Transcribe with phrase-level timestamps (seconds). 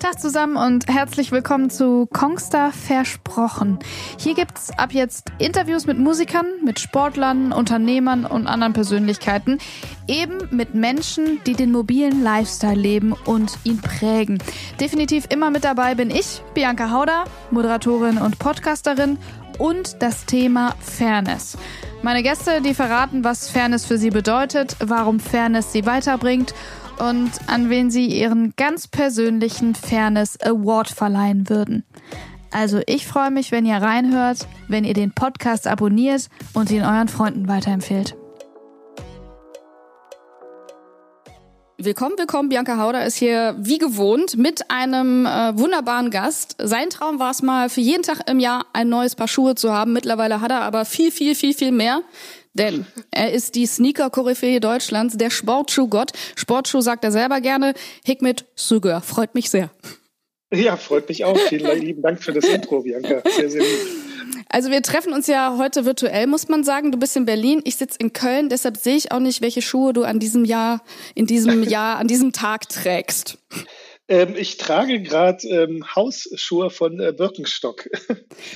[0.00, 3.78] Tag zusammen und herzlich willkommen zu Kongstar Versprochen.
[4.18, 9.58] Hier gibt's ab jetzt Interviews mit Musikern, mit Sportlern, Unternehmern und anderen Persönlichkeiten.
[10.08, 14.38] Eben mit Menschen, die den mobilen Lifestyle leben und ihn prägen.
[14.80, 19.18] Definitiv immer mit dabei bin ich, Bianca Hauder, Moderatorin und Podcasterin
[19.58, 21.58] und das Thema Fairness.
[22.02, 26.54] Meine Gäste, die verraten, was Fairness für sie bedeutet, warum Fairness sie weiterbringt
[26.98, 31.84] und an wen sie ihren ganz persönlichen Fairness Award verleihen würden.
[32.50, 37.08] Also ich freue mich, wenn ihr reinhört, wenn ihr den Podcast abonniert und ihn euren
[37.08, 38.16] Freunden weiterempfehlt.
[41.76, 42.48] Willkommen, willkommen.
[42.48, 46.56] Bianca Hauder ist hier wie gewohnt mit einem äh, wunderbaren Gast.
[46.58, 49.72] Sein Traum war es mal, für jeden Tag im Jahr ein neues Paar Schuhe zu
[49.72, 49.92] haben.
[49.92, 52.02] Mittlerweile hat er aber viel, viel, viel, viel mehr.
[52.54, 56.12] Denn er ist die Sneaker-Koryphäe Deutschlands, der Sportschuhgott.
[56.36, 57.74] Sportschuh sagt er selber gerne.
[58.04, 59.02] Hikmet Sugar.
[59.02, 59.70] Freut mich sehr.
[60.52, 61.36] Ja, freut mich auch.
[61.36, 63.22] Vielen lieben Dank für das Intro, Bianca.
[63.36, 64.04] Sehr, sehr lieb.
[64.48, 66.92] Also wir treffen uns ja heute virtuell, muss man sagen.
[66.92, 69.92] Du bist in Berlin, ich sitze in Köln, deshalb sehe ich auch nicht, welche Schuhe
[69.92, 70.82] du an diesem Jahr,
[71.14, 73.38] in diesem Jahr, an diesem Tag trägst.
[74.06, 77.88] Ähm, ich trage gerade ähm, Hausschuhe von äh, Birkenstock.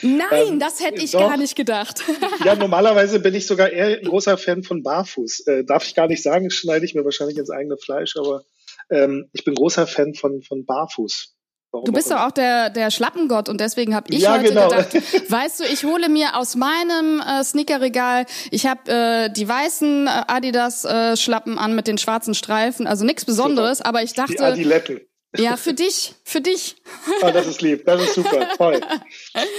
[0.02, 1.20] Nein, ähm, das hätte ich doch.
[1.20, 2.02] gar nicht gedacht.
[2.44, 5.46] ja, normalerweise bin ich sogar eher ein großer Fan von Barfuß.
[5.46, 8.42] Äh, darf ich gar nicht sagen, schneide ich mir wahrscheinlich ins eigene Fleisch, aber
[8.90, 11.34] ähm, ich bin großer Fan von, von Barfuß.
[11.70, 14.68] Warum du bist doch auch der, der Schlappengott und deswegen habe ich ja, heute genau.
[14.68, 14.94] gedacht,
[15.30, 20.10] weißt du, ich hole mir aus meinem äh, Sneakerregal, ich habe äh, die weißen äh,
[20.28, 24.40] Adidas äh, Schlappen an mit den schwarzen Streifen, also nichts Besonderes, aber ich dachte, die
[24.40, 25.00] Adiletten.
[25.36, 26.76] Ja, für dich, für dich.
[27.20, 28.80] Ah, das ist lieb, das ist super, toll.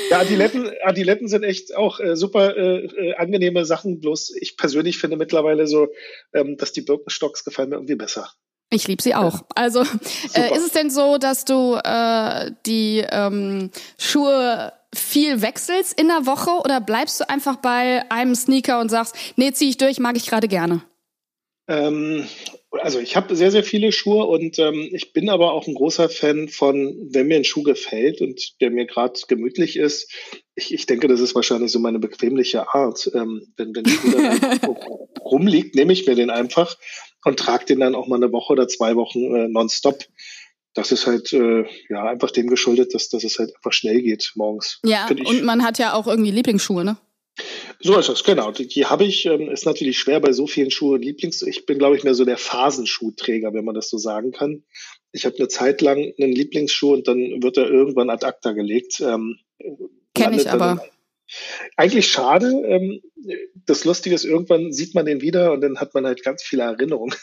[0.10, 4.00] Ja, Adiletten, Adiletten sind echt auch äh, super äh, äh, angenehme Sachen.
[4.00, 5.88] Bloß ich persönlich finde mittlerweile so,
[6.34, 8.32] ähm, dass die Birkenstocks gefallen mir irgendwie besser.
[8.72, 9.42] Ich liebe sie auch.
[9.56, 9.82] Also
[10.34, 16.26] äh, ist es denn so, dass du äh, die ähm, Schuhe viel wechselst in der
[16.26, 20.18] Woche oder bleibst du einfach bei einem Sneaker und sagst, nee, zieh ich durch, mag
[20.18, 20.82] ich gerade gerne?
[21.68, 22.28] Ähm,
[22.72, 26.10] also ich habe sehr, sehr viele Schuhe und ähm, ich bin aber auch ein großer
[26.10, 30.12] Fan von, wenn mir ein Schuh gefällt und der mir gerade gemütlich ist.
[30.56, 33.10] Ich, ich denke, das ist wahrscheinlich so meine bequemliche Art.
[33.14, 34.78] Ähm, wenn, wenn der Schuh dann
[35.22, 36.78] rumliegt, nehme ich mir den einfach
[37.26, 40.04] und trage den dann auch mal eine Woche oder zwei Wochen äh, nonstop.
[40.76, 44.34] Das ist halt äh, ja einfach dem geschuldet, dass, dass es halt einfach schnell geht
[44.36, 44.80] morgens.
[44.86, 46.98] Ja, und man hat ja auch irgendwie Lieblingsschuhe, ne?
[47.82, 48.52] So ist es, genau.
[48.52, 49.26] Die, die habe ich.
[49.26, 51.42] Ähm, ist natürlich schwer bei so vielen Schuhen Lieblings.
[51.44, 54.64] Ich bin, glaube ich, mehr so der Phasenschuhträger, wenn man das so sagen kann.
[55.12, 59.00] Ich habe eine Zeit lang einen Lieblingsschuh und dann wird er irgendwann ad acta gelegt.
[59.00, 59.40] Ähm,
[60.14, 60.84] Kenne ich aber.
[61.78, 62.48] Eigentlich schade.
[62.66, 63.02] Ähm,
[63.66, 66.64] das Lustige ist, irgendwann sieht man den wieder und dann hat man halt ganz viele
[66.64, 67.16] Erinnerungen.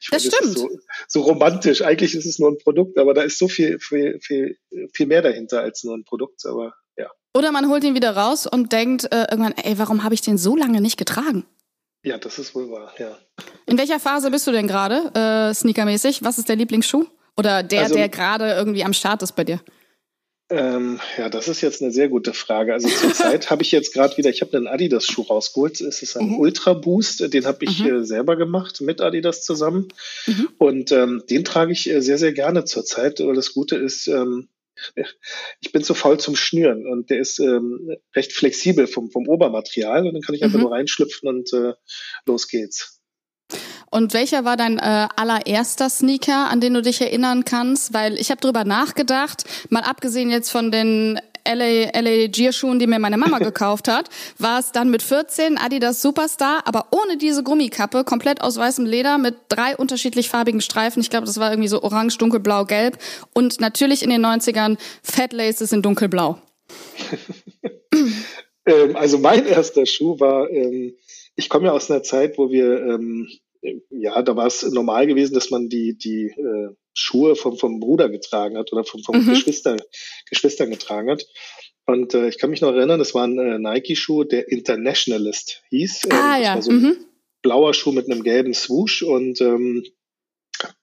[0.00, 0.42] Ich das stimmt.
[0.42, 0.70] Das so,
[1.08, 1.82] so, romantisch.
[1.82, 4.56] Eigentlich ist es nur ein Produkt, aber da ist so viel, viel, viel,
[4.92, 6.46] viel mehr dahinter als nur ein Produkt.
[6.46, 7.10] Aber ja.
[7.34, 10.38] Oder man holt ihn wieder raus und denkt äh, irgendwann, ey, warum habe ich den
[10.38, 11.44] so lange nicht getragen?
[12.02, 13.16] Ja, das ist wohl wahr, ja.
[13.66, 16.22] In welcher Phase bist du denn gerade, äh, sneakermäßig?
[16.22, 17.06] Was ist der Lieblingsschuh?
[17.36, 19.60] Oder der, also, der gerade irgendwie am Start ist bei dir?
[20.50, 22.72] Ähm, ja, das ist jetzt eine sehr gute Frage.
[22.72, 25.80] Also zurzeit habe ich jetzt gerade wieder, ich habe einen Adidas-Schuh rausgeholt.
[25.80, 26.38] Es ist ein mhm.
[26.38, 27.96] Ultra Boost, den habe ich mhm.
[27.96, 29.88] äh, selber gemacht mit Adidas zusammen.
[30.26, 30.48] Mhm.
[30.56, 33.20] Und ähm, den trage ich äh, sehr, sehr gerne zurzeit.
[33.20, 34.48] Aber das Gute ist, ähm,
[35.60, 40.06] ich bin zu faul zum Schnüren und der ist ähm, recht flexibel vom, vom Obermaterial
[40.06, 40.64] und dann kann ich einfach mhm.
[40.64, 41.74] nur reinschlüpfen und äh,
[42.26, 42.98] los geht's.
[43.90, 47.94] Und welcher war dein äh, allererster Sneaker, an den du dich erinnern kannst?
[47.94, 51.18] Weil ich habe drüber nachgedacht, mal abgesehen jetzt von den
[51.52, 56.02] LA, LA Gear-Schuhen, die mir meine Mama gekauft hat, war es dann mit 14 Adidas
[56.02, 61.00] Superstar, aber ohne diese Gummikappe, komplett aus weißem Leder mit drei unterschiedlich farbigen Streifen.
[61.00, 62.98] Ich glaube, das war irgendwie so orange, dunkelblau, gelb.
[63.34, 66.38] Und natürlich in den 90ern Fat Laces in dunkelblau.
[68.66, 70.94] ähm, also mein erster Schuh war, ähm,
[71.36, 73.28] ich komme ja aus einer Zeit, wo wir ähm,
[73.90, 78.08] ja, da war es normal gewesen, dass man die, die äh, Schuhe vom, vom Bruder
[78.08, 79.30] getragen hat oder vom, vom mhm.
[79.30, 79.76] Geschwister,
[80.28, 81.26] Geschwistern getragen hat.
[81.86, 86.04] Und äh, ich kann mich noch erinnern, das war ein äh, Nike-Schuh, der Internationalist hieß.
[86.04, 86.60] Ähm, ah, ja.
[86.60, 86.96] so ein mhm.
[87.40, 89.02] blauer Schuh mit einem gelben Swoosh.
[89.02, 89.84] Und ähm,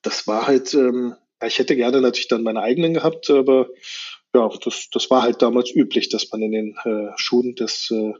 [0.02, 1.14] das war halt, ähm,
[1.44, 3.68] ich hätte gerne natürlich dann meine eigenen gehabt, aber
[4.34, 8.12] ja, das, das war halt damals üblich, dass man in den äh, Schuhen des äh,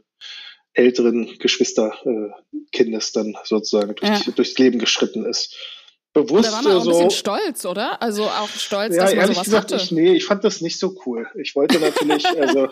[0.73, 4.31] älteren Geschwisterkindes dann sozusagen durch, ja.
[4.33, 5.57] durchs Leben geschritten ist.
[6.13, 8.01] Bewusst da war man auch ein bisschen stolz, oder?
[8.01, 9.83] Also auch stolz, ja, dass man sowas gesagt, hatte.
[9.83, 11.27] Ich, nee, ich fand das nicht so cool.
[11.39, 12.69] Ich wollte natürlich, also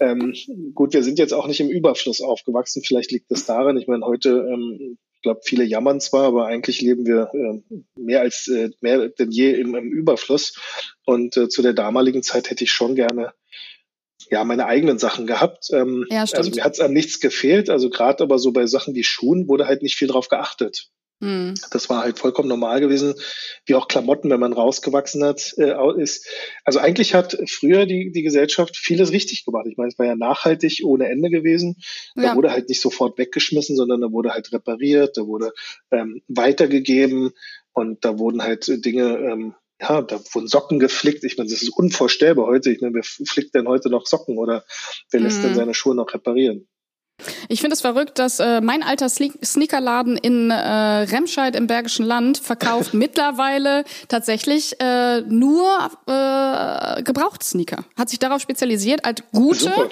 [0.00, 0.34] ähm,
[0.74, 2.82] gut, wir sind jetzt auch nicht im Überfluss aufgewachsen.
[2.82, 3.76] Vielleicht liegt das daran.
[3.76, 8.20] Ich meine, heute ähm, Ich glaube, viele jammern zwar, aber eigentlich leben wir äh, mehr
[8.20, 10.54] als äh, mehr denn je im, im Überfluss.
[11.04, 13.34] Und äh, zu der damaligen Zeit hätte ich schon gerne
[14.30, 15.68] ja meine eigenen Sachen gehabt.
[15.72, 17.70] Ähm, ja, also mir hat es an nichts gefehlt.
[17.70, 20.88] Also gerade aber so bei Sachen wie Schuhen wurde halt nicht viel drauf geachtet.
[21.20, 21.54] Mhm.
[21.72, 23.14] Das war halt vollkommen normal gewesen,
[23.66, 26.28] wie auch Klamotten, wenn man rausgewachsen hat, äh, ist.
[26.64, 29.66] Also eigentlich hat früher die, die Gesellschaft vieles richtig gemacht.
[29.68, 31.76] Ich meine, es war ja nachhaltig ohne Ende gewesen.
[32.14, 32.36] Da ja.
[32.36, 35.52] wurde halt nicht sofort weggeschmissen, sondern da wurde halt repariert, da wurde
[35.90, 37.32] ähm, weitergegeben
[37.72, 41.22] und da wurden halt Dinge ähm, ja, da wurden Socken geflickt.
[41.22, 42.70] Ich meine, das ist unvorstellbar heute.
[42.70, 44.64] Ich meine, wer flickt denn heute noch Socken oder
[45.10, 45.42] wer lässt mhm.
[45.42, 46.68] denn seine Schuhe noch reparieren?
[47.48, 52.38] Ich finde es verrückt, dass äh, mein alter Sneakerladen in äh, Remscheid im Bergischen Land
[52.38, 57.84] verkauft mittlerweile tatsächlich äh, nur äh, Gebrauchtsneaker.
[57.96, 59.88] Hat sich darauf spezialisiert, als gute, Super.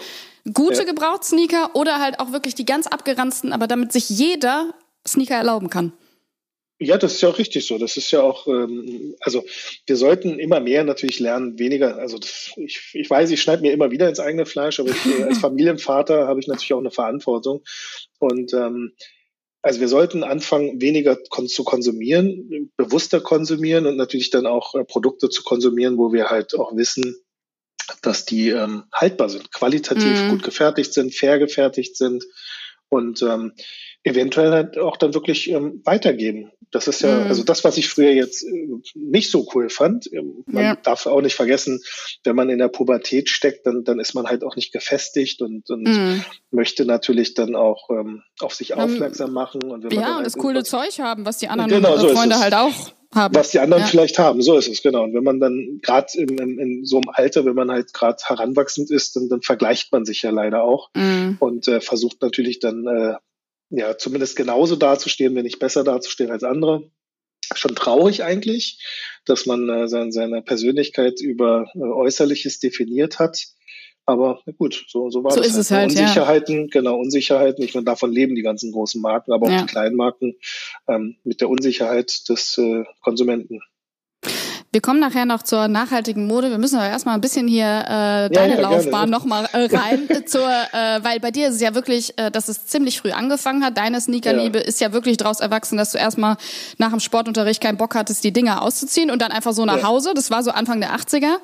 [0.52, 0.84] gute ja.
[0.84, 4.72] Gebrauchtsneaker oder halt auch wirklich die ganz abgeranzten, aber damit sich jeder
[5.06, 5.92] Sneaker erlauben kann.
[6.78, 7.78] Ja, das ist ja auch richtig so.
[7.78, 9.44] Das ist ja auch, ähm, also
[9.86, 11.96] wir sollten immer mehr natürlich lernen, weniger.
[11.96, 15.24] Also das, ich, ich weiß, ich schneide mir immer wieder ins eigene Fleisch, aber ich,
[15.24, 17.62] als Familienvater habe ich natürlich auch eine Verantwortung.
[18.18, 18.92] Und ähm,
[19.62, 24.84] also wir sollten anfangen, weniger kon zu konsumieren, bewusster konsumieren und natürlich dann auch äh,
[24.84, 27.16] Produkte zu konsumieren, wo wir halt auch wissen,
[28.02, 30.28] dass die ähm, haltbar sind, qualitativ mhm.
[30.28, 32.24] gut gefertigt sind, fair gefertigt sind.
[32.88, 33.54] Und ähm,
[34.06, 36.52] eventuell halt auch dann wirklich ähm, weitergeben.
[36.70, 37.26] Das ist ja, mhm.
[37.26, 40.10] also das, was ich früher jetzt äh, nicht so cool fand.
[40.12, 40.76] Ähm, man ja.
[40.76, 41.82] darf auch nicht vergessen,
[42.22, 45.68] wenn man in der Pubertät steckt, dann, dann ist man halt auch nicht gefestigt und,
[45.70, 46.24] und mhm.
[46.50, 49.64] möchte natürlich dann auch ähm, auf sich aufmerksam machen.
[49.64, 52.08] Und wenn ja, man und halt das coole Zeug haben, was die anderen genau, so
[52.08, 53.34] Freunde halt auch haben.
[53.34, 53.88] Was die anderen ja.
[53.88, 55.02] vielleicht haben, so ist es, genau.
[55.04, 58.18] Und wenn man dann gerade in, in, in, so einem Alter, wenn man halt gerade
[58.24, 61.36] heranwachsend ist, dann, dann vergleicht man sich ja leider auch mhm.
[61.40, 63.14] und äh, versucht natürlich dann äh,
[63.70, 66.90] ja, zumindest genauso dazustehen, wenn nicht besser dazustehen als andere.
[67.54, 68.84] Schon traurig eigentlich,
[69.24, 73.46] dass man äh, seine, seine Persönlichkeit über äh, Äußerliches definiert hat.
[74.04, 75.48] Aber na gut, so, so war so das.
[75.48, 75.90] Ist halt.
[75.90, 76.66] es halt, Unsicherheiten, ja.
[76.70, 77.64] genau, Unsicherheiten.
[77.64, 79.62] Ich meine, davon leben die ganzen großen Marken, aber auch ja.
[79.62, 80.36] die kleinen Marken
[80.88, 83.60] ähm, mit der Unsicherheit des äh, Konsumenten.
[84.76, 86.50] Wir kommen nachher noch zur nachhaltigen Mode.
[86.50, 90.46] Wir müssen aber erstmal ein bisschen hier äh, deine ja, Laufbahn nochmal äh, rein, zur,
[90.46, 93.78] äh, weil bei dir ist es ja wirklich, äh, dass es ziemlich früh angefangen hat.
[93.78, 94.64] Deine Sneakerliebe ja.
[94.64, 96.36] ist ja wirklich daraus erwachsen, dass du erstmal
[96.76, 100.12] nach dem Sportunterricht keinen Bock hattest, die Dinger auszuziehen und dann einfach so nach Hause.
[100.14, 101.36] Das war so Anfang der 80er.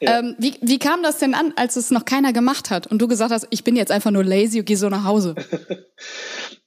[0.00, 3.06] Ähm, wie, wie kam das denn an, als es noch keiner gemacht hat und du
[3.06, 5.34] gesagt hast, ich bin jetzt einfach nur lazy und gehe so nach Hause?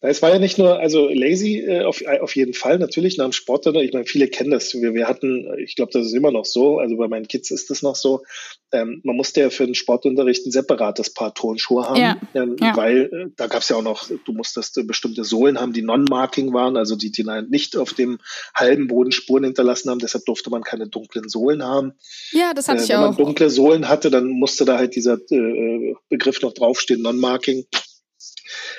[0.03, 3.33] Es war ja nicht nur, also lazy äh, auf, auf jeden Fall, natürlich nach dem
[3.33, 3.67] Sport.
[3.67, 4.73] Ich meine, viele kennen das.
[4.73, 7.69] Wir, wir hatten, ich glaube, das ist immer noch so, also bei meinen Kids ist
[7.69, 8.23] das noch so,
[8.71, 12.21] ähm, man musste ja für den Sportunterricht ein separates Paar Turnschuhe haben, ja.
[12.33, 12.75] Ähm, ja.
[12.75, 15.81] weil äh, da gab es ja auch noch, du musstest äh, bestimmte Sohlen haben, die
[15.81, 18.19] non-marking waren, also die, die nicht auf dem
[18.55, 21.93] halben Boden Spuren hinterlassen haben, deshalb durfte man keine dunklen Sohlen haben.
[22.31, 23.01] Ja, das hatte äh, ich auch.
[23.01, 27.65] Wenn man dunkle Sohlen hatte, dann musste da halt dieser äh, Begriff noch draufstehen, non-marking.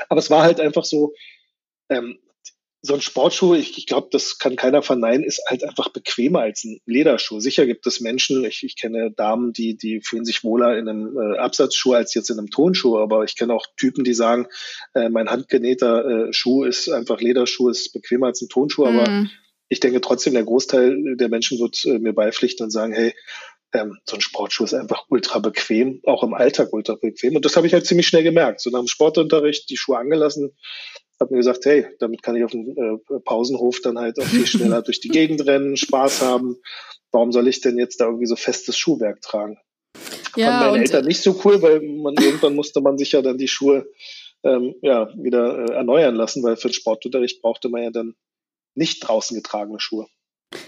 [0.08, 1.12] Aber es war halt einfach so,
[1.88, 2.18] ähm,
[2.84, 6.64] so ein Sportschuh, ich, ich glaube, das kann keiner verneinen, ist halt einfach bequemer als
[6.64, 7.38] ein Lederschuh.
[7.38, 11.16] Sicher gibt es Menschen, ich, ich kenne Damen, die, die fühlen sich wohler in einem
[11.16, 14.48] äh, Absatzschuh als jetzt in einem Tonschuh, aber ich kenne auch Typen, die sagen,
[14.94, 18.98] äh, mein handgenähter äh, Schuh ist einfach Lederschuh, ist bequemer als ein Tonschuh, mhm.
[18.98, 19.26] aber
[19.68, 23.14] ich denke trotzdem, der Großteil der Menschen wird äh, mir beipflichten und sagen, hey,
[23.72, 27.36] ähm, so ein Sportschuh ist einfach ultra bequem, auch im Alltag ultra bequem.
[27.36, 28.60] Und das habe ich halt ziemlich schnell gemerkt.
[28.60, 30.52] So nach dem Sportunterricht die Schuhe angelassen,
[31.22, 34.46] habe mir gesagt, hey, damit kann ich auf dem äh, Pausenhof dann halt auch viel
[34.46, 36.56] schneller durch die Gegend rennen, Spaß haben.
[37.10, 39.58] Warum soll ich denn jetzt da irgendwie so festes Schuhwerk tragen?
[40.36, 43.38] Ja, Fanden meine Eltern nicht so cool, weil man irgendwann musste man sich ja dann
[43.38, 43.86] die Schuhe
[44.44, 48.14] ähm, ja wieder äh, erneuern lassen, weil für den Sportunterricht brauchte man ja dann
[48.74, 50.06] nicht draußen getragene Schuhe.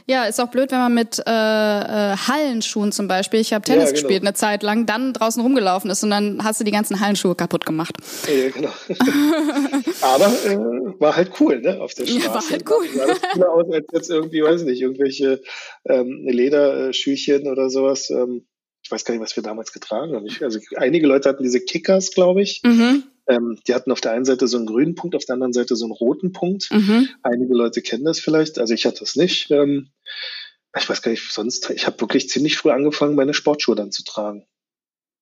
[0.06, 3.84] Ja, ist auch blöd, wenn man mit äh, äh, Hallenschuhen zum Beispiel, ich habe Tennis
[3.84, 4.00] ja, genau.
[4.00, 7.34] gespielt eine Zeit lang, dann draußen rumgelaufen ist und dann hast du die ganzen Hallenschuhe
[7.34, 7.94] kaputt gemacht.
[8.26, 8.72] Ja, genau.
[10.02, 12.26] Aber äh, war halt cool, ne, auf der Straße.
[12.26, 12.86] Ja, war halt cool.
[12.94, 15.40] Sah das cooler aus als jetzt irgendwie, weiß nicht, irgendwelche
[15.86, 18.10] ähm, Lederschüchchen oder sowas.
[18.10, 18.46] Ähm,
[18.82, 20.26] ich weiß gar nicht, was wir damals getragen haben.
[20.26, 22.60] Ich, also einige Leute hatten diese Kickers, glaube ich.
[22.64, 23.04] Mhm.
[23.26, 25.76] Ähm, die hatten auf der einen Seite so einen grünen Punkt, auf der anderen Seite
[25.76, 26.70] so einen roten Punkt.
[26.70, 27.08] Mhm.
[27.22, 29.50] Einige Leute kennen das vielleicht, also ich hatte das nicht.
[29.50, 29.90] Ähm,
[30.76, 34.04] ich weiß gar nicht, sonst, ich habe wirklich ziemlich früh angefangen, meine Sportschuhe dann zu
[34.04, 34.46] tragen.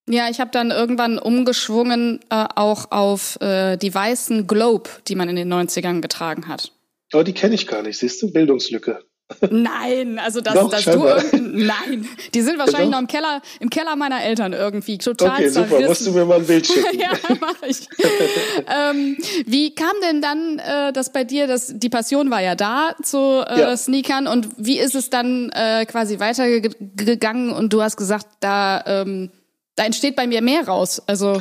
[0.09, 5.29] Ja, ich habe dann irgendwann umgeschwungen äh, auch auf äh, die weißen Globe, die man
[5.29, 6.73] in den 90ern getragen hat.
[7.13, 8.33] Oh, die kenne ich gar nicht, siehst du?
[8.33, 9.05] Bildungslücke.
[9.51, 11.05] Nein, also dass, Doch, dass du
[11.41, 15.71] nein, die sind wahrscheinlich noch im Keller, im Keller meiner Eltern irgendwie total Okay, zerrissen.
[15.71, 16.99] super, musst du mir mal ein Bild schicken.
[16.99, 17.11] ja,
[17.41, 17.89] mach ich.
[18.69, 22.95] ähm, wie kam denn dann äh, das bei dir, das, die Passion war ja da
[23.03, 23.77] zu äh, ja.
[23.77, 29.31] Sneakern und wie ist es dann äh, quasi weitergegangen und du hast gesagt, da, ähm,
[29.77, 31.41] da entsteht bei mir mehr raus, also...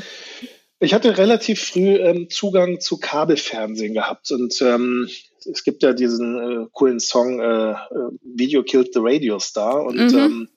[0.83, 5.07] Ich hatte relativ früh ähm, Zugang zu Kabelfernsehen gehabt und ähm,
[5.45, 7.75] es gibt ja diesen äh, coolen Song äh, äh,
[8.21, 10.17] Video Killed the Radio Star und mhm.
[10.17, 10.49] ähm,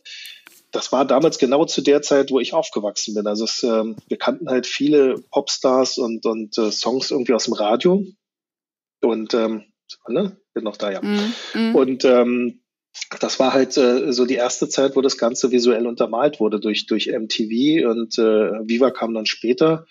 [0.72, 3.26] das war damals genau zu der Zeit, wo ich aufgewachsen bin.
[3.28, 7.54] Also es, ähm, wir kannten halt viele Popstars und, und äh, Songs irgendwie aus dem
[7.54, 8.04] Radio
[9.00, 9.64] und ähm,
[10.08, 11.00] ne, bin noch da ja.
[11.02, 11.32] Mhm.
[11.54, 11.74] mhm.
[11.76, 12.60] Und ähm,
[13.20, 16.86] das war halt äh, so die erste Zeit, wo das Ganze visuell untermalt wurde durch,
[16.86, 19.86] durch MTV und äh, Viva kam dann später.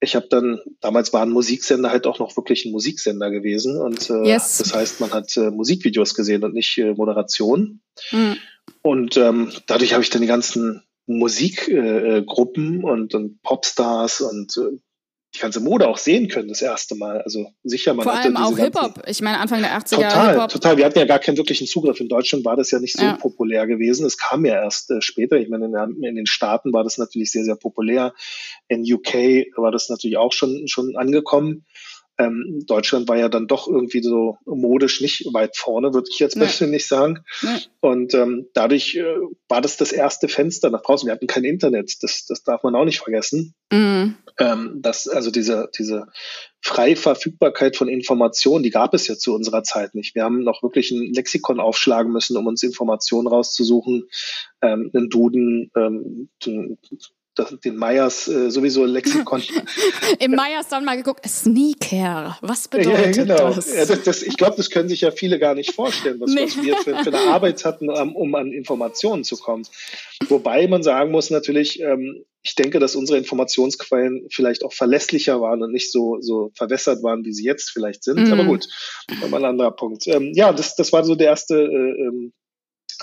[0.00, 4.08] Ich habe dann, damals war ein Musiksender halt auch noch wirklich ein Musiksender gewesen und
[4.10, 4.58] äh, yes.
[4.58, 7.80] das heißt, man hat äh, Musikvideos gesehen und nicht äh, Moderation.
[8.12, 8.36] Mhm.
[8.82, 14.78] Und ähm, dadurch habe ich dann die ganzen Musikgruppen äh, und, und Popstars und äh,
[15.34, 17.20] die ganze Mode auch sehen können, das erste Mal.
[17.20, 19.02] Also sicher, man Vor allem auch Hip-Hop.
[19.06, 20.50] Ich meine, Anfang der 80er Total, Hip-Hop.
[20.50, 20.76] total.
[20.78, 22.00] Wir hatten ja gar keinen wirklichen Zugriff.
[22.00, 23.16] In Deutschland war das ja nicht so ja.
[23.16, 24.06] populär gewesen.
[24.06, 25.36] Es kam ja erst äh, später.
[25.36, 28.14] Ich meine, in, in, den Staaten war das natürlich sehr, sehr populär.
[28.68, 31.66] In UK war das natürlich auch schon, schon angekommen.
[32.18, 36.36] Ähm, Deutschland war ja dann doch irgendwie so modisch nicht weit vorne, würde ich jetzt
[36.36, 36.44] nee.
[36.44, 37.20] persönlich sagen.
[37.42, 37.58] Nee.
[37.80, 39.04] Und ähm, dadurch äh,
[39.48, 41.06] war das das erste Fenster nach draußen.
[41.06, 43.54] Wir hatten kein Internet, das, das darf man auch nicht vergessen.
[43.72, 44.16] Mhm.
[44.38, 46.06] Ähm, das, also diese, diese
[46.60, 50.14] freie Verfügbarkeit von Informationen, die gab es ja zu unserer Zeit nicht.
[50.14, 54.08] Wir haben noch wirklich ein Lexikon aufschlagen müssen, um uns Informationen rauszusuchen,
[54.62, 56.28] ähm, einen Duden, ähm,
[57.38, 59.42] das, den Meyers äh, sowieso Lexikon.
[60.18, 63.54] Im Meyers dann mal geguckt, Sneaker, was bedeutet ja, genau.
[63.54, 63.74] das?
[63.74, 66.44] Ja, das, das ich glaube, das können sich ja viele gar nicht vorstellen, was, nee.
[66.44, 69.66] was wir für, für, eine Arbeit hatten, um, um, an Informationen zu kommen.
[70.28, 75.62] Wobei man sagen muss natürlich, ähm, ich denke, dass unsere Informationsquellen vielleicht auch verlässlicher waren
[75.62, 78.28] und nicht so, so verwässert waren, wie sie jetzt vielleicht sind.
[78.28, 78.32] Mm.
[78.32, 78.66] Aber gut,
[79.20, 80.06] nochmal ein anderer Punkt.
[80.06, 82.32] Ähm, ja, das, das war so der erste äh, ähm,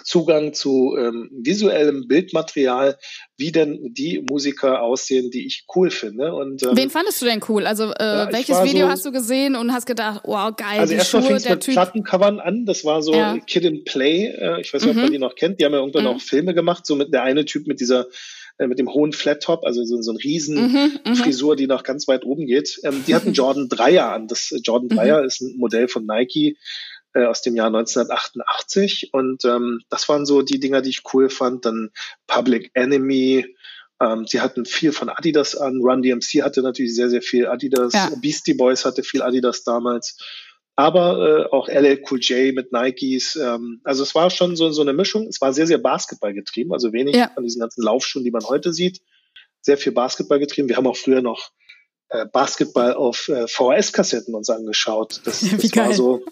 [0.04, 2.98] Zugang zu ähm, visuellem Bildmaterial,
[3.38, 6.34] wie denn die Musiker aussehen, die ich cool finde.
[6.34, 7.66] Und, ähm, Wen fandest du denn cool?
[7.66, 10.92] Also äh, ja, welches Video so, hast du gesehen und hast gedacht, wow, geil, also
[10.92, 11.74] die erstmal fing es mit typ.
[11.74, 13.38] Plattencovern an, das war so ja.
[13.40, 15.00] Kid and Play, äh, ich weiß nicht, mhm.
[15.00, 16.10] ob man die noch kennt, die haben ja irgendwann mhm.
[16.10, 18.08] auch Filme gemacht, so mit der eine Typ mit dieser
[18.58, 21.68] äh, mit dem hohen Flat Top, also so, so ein riesen mhm, mhm, Frisur, die
[21.68, 22.80] noch ganz weit oben geht.
[22.84, 24.28] Ähm, die hatten Jordan Dreier an.
[24.28, 24.96] Das äh, Jordan mhm.
[24.96, 26.58] Dreier ist ein Modell von Nike,
[27.15, 29.13] äh, aus dem Jahr 1988.
[29.13, 31.65] Und ähm, das waren so die Dinger, die ich cool fand.
[31.65, 31.91] Dann
[32.27, 33.55] Public Enemy.
[34.01, 35.79] Ähm, sie hatten viel von Adidas an.
[35.81, 37.93] Run DMC hatte natürlich sehr, sehr viel Adidas.
[37.93, 38.12] Ja.
[38.22, 40.17] Beastie Boys hatte viel Adidas damals.
[40.75, 43.38] Aber äh, auch LL Cool J mit Nikes.
[43.38, 45.27] Ähm, also es war schon so, so eine Mischung.
[45.27, 46.74] Es war sehr, sehr Basketball getrieben.
[46.74, 47.31] Also wenig ja.
[47.34, 49.00] von diesen ganzen Laufschuhen, die man heute sieht.
[49.62, 50.67] Sehr viel Basketball getrieben.
[50.67, 51.51] Wir haben auch früher noch
[52.10, 55.22] äh, Basketball auf äh, VHS-Kassetten uns angeschaut.
[55.24, 56.25] Das, das war so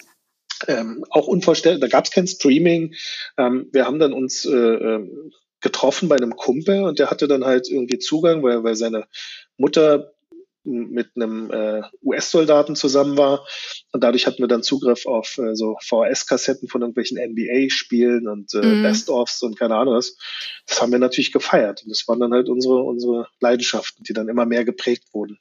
[0.67, 1.79] ähm, auch unvorstellbar.
[1.79, 2.95] Da gab es kein Streaming.
[3.37, 5.31] Ähm, wir haben dann uns äh, ähm,
[5.61, 9.05] getroffen bei einem Kumpel und der hatte dann halt irgendwie Zugang, weil, weil seine
[9.57, 10.13] Mutter
[10.65, 13.45] mit einem äh, US-Soldaten zusammen war.
[13.91, 18.65] Und dadurch hatten wir dann Zugriff auf äh, so VHS-Kassetten von irgendwelchen NBA-Spielen und äh,
[18.65, 18.83] mhm.
[18.83, 20.17] Best-ofs und keine Ahnung was.
[20.65, 21.83] Das haben wir natürlich gefeiert.
[21.83, 25.37] Und das waren dann halt unsere, unsere Leidenschaften, die dann immer mehr geprägt wurden.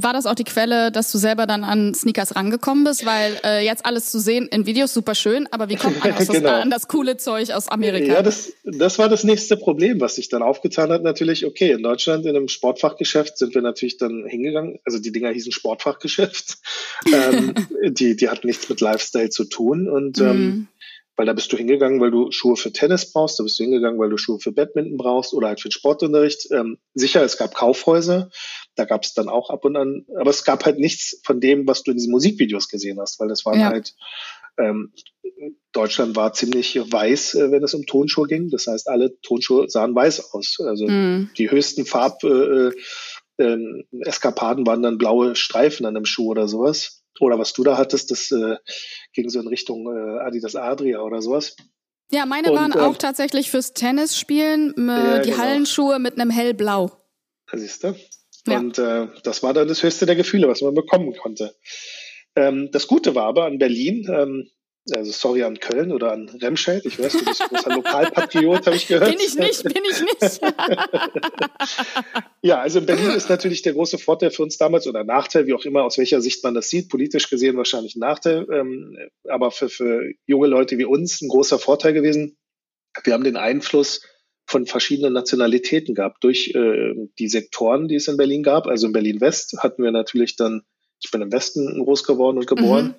[0.00, 3.04] War das auch die Quelle, dass du selber dann an Sneakers rangekommen bist?
[3.04, 6.60] Weil äh, jetzt alles zu sehen in Videos super schön, aber wie kommt man genau.
[6.60, 8.12] an das coole Zeug aus Amerika?
[8.12, 11.02] Ja, das, das war das nächste Problem, was sich dann aufgetan hat.
[11.02, 14.78] Natürlich, okay, in Deutschland in einem Sportfachgeschäft sind wir natürlich dann hingegangen.
[14.84, 16.58] Also die Dinger hießen Sportfachgeschäft.
[17.12, 19.88] ähm, die, die hatten nichts mit Lifestyle zu tun.
[19.88, 20.68] Und ähm, mhm.
[21.18, 23.98] Weil da bist du hingegangen, weil du Schuhe für Tennis brauchst, da bist du hingegangen,
[23.98, 26.48] weil du Schuhe für Badminton brauchst oder halt für den Sportunterricht.
[26.52, 28.30] Ähm, sicher, es gab Kaufhäuser,
[28.76, 31.66] da gab es dann auch ab und an, aber es gab halt nichts von dem,
[31.66, 33.66] was du in diesen Musikvideos gesehen hast, weil das waren ja.
[33.66, 33.96] halt,
[34.58, 34.92] ähm,
[35.72, 38.48] Deutschland war ziemlich weiß, äh, wenn es um Tonschuhe ging.
[38.50, 40.58] Das heißt, alle Tonschuhe sahen weiß aus.
[40.60, 41.30] Also mm.
[41.36, 42.70] die höchsten Farb äh,
[43.38, 46.97] äh, Eskapaden waren dann blaue Streifen an einem Schuh oder sowas.
[47.20, 48.56] Oder was du da hattest, das äh,
[49.12, 51.56] ging so in Richtung äh, Adidas Adria oder sowas.
[52.10, 55.42] Ja, meine und, waren äh, auch tatsächlich fürs Tennisspielen, äh, ja, die genau.
[55.42, 56.90] Hallenschuhe mit einem hellblau.
[57.52, 57.94] Siehst du?
[58.46, 58.58] Ja.
[58.58, 61.54] Und äh, das war dann das höchste der Gefühle, was man bekommen konnte.
[62.34, 64.50] Ähm, das Gute war aber an Berlin, ähm,
[64.94, 68.86] also sorry an Köln oder an Remscheid, ich weiß, du bist großer Lokalpatriot, habe ich
[68.86, 69.10] gehört.
[69.10, 70.40] Bin ich nicht, bin ich nicht.
[72.40, 75.54] Ja, also in Berlin ist natürlich der große Vorteil für uns damals oder Nachteil, wie
[75.54, 76.88] auch immer, aus welcher Sicht man das sieht.
[76.88, 78.96] Politisch gesehen wahrscheinlich ein Nachteil, ähm,
[79.28, 82.36] aber für, für junge Leute wie uns ein großer Vorteil gewesen.
[83.02, 84.02] Wir haben den Einfluss
[84.46, 88.66] von verschiedenen Nationalitäten gehabt durch äh, die Sektoren, die es in Berlin gab.
[88.66, 90.62] Also in Berlin West hatten wir natürlich dann,
[91.02, 92.86] ich bin im Westen groß geworden und geboren.
[92.86, 92.94] Mhm.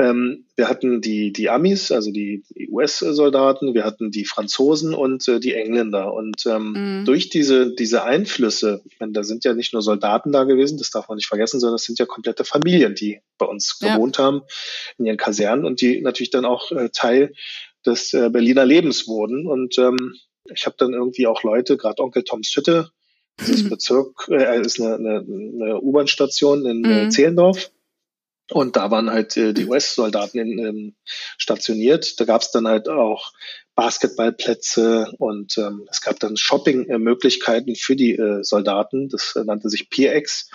[0.00, 5.26] Ähm, wir hatten die, die Amis, also die, die US-Soldaten, wir hatten die Franzosen und
[5.26, 6.14] äh, die Engländer.
[6.14, 7.04] Und ähm, mhm.
[7.04, 10.90] durch diese, diese Einflüsse, ich meine, da sind ja nicht nur Soldaten da gewesen, das
[10.90, 13.94] darf man nicht vergessen, sondern es sind ja komplette Familien, die bei uns ja.
[13.96, 14.42] gewohnt haben
[14.98, 17.32] in ihren Kasernen und die natürlich dann auch äh, Teil
[17.84, 19.48] des äh, Berliner Lebens wurden.
[19.48, 20.14] Und ähm,
[20.44, 22.90] ich habe dann irgendwie auch Leute, gerade Onkel Toms Hütte,
[23.36, 27.10] das ist Bezirk, äh, ist eine, eine, eine U-Bahn-Station in äh, mhm.
[27.10, 27.70] Zehlendorf.
[28.50, 30.96] Und da waren halt äh, die US-Soldaten ähm,
[31.36, 32.18] stationiert.
[32.18, 33.32] Da gab es dann halt auch
[33.74, 39.08] Basketballplätze und ähm, es gab dann Shopping-Möglichkeiten für die äh, Soldaten.
[39.08, 40.50] Das äh, nannte sich PX.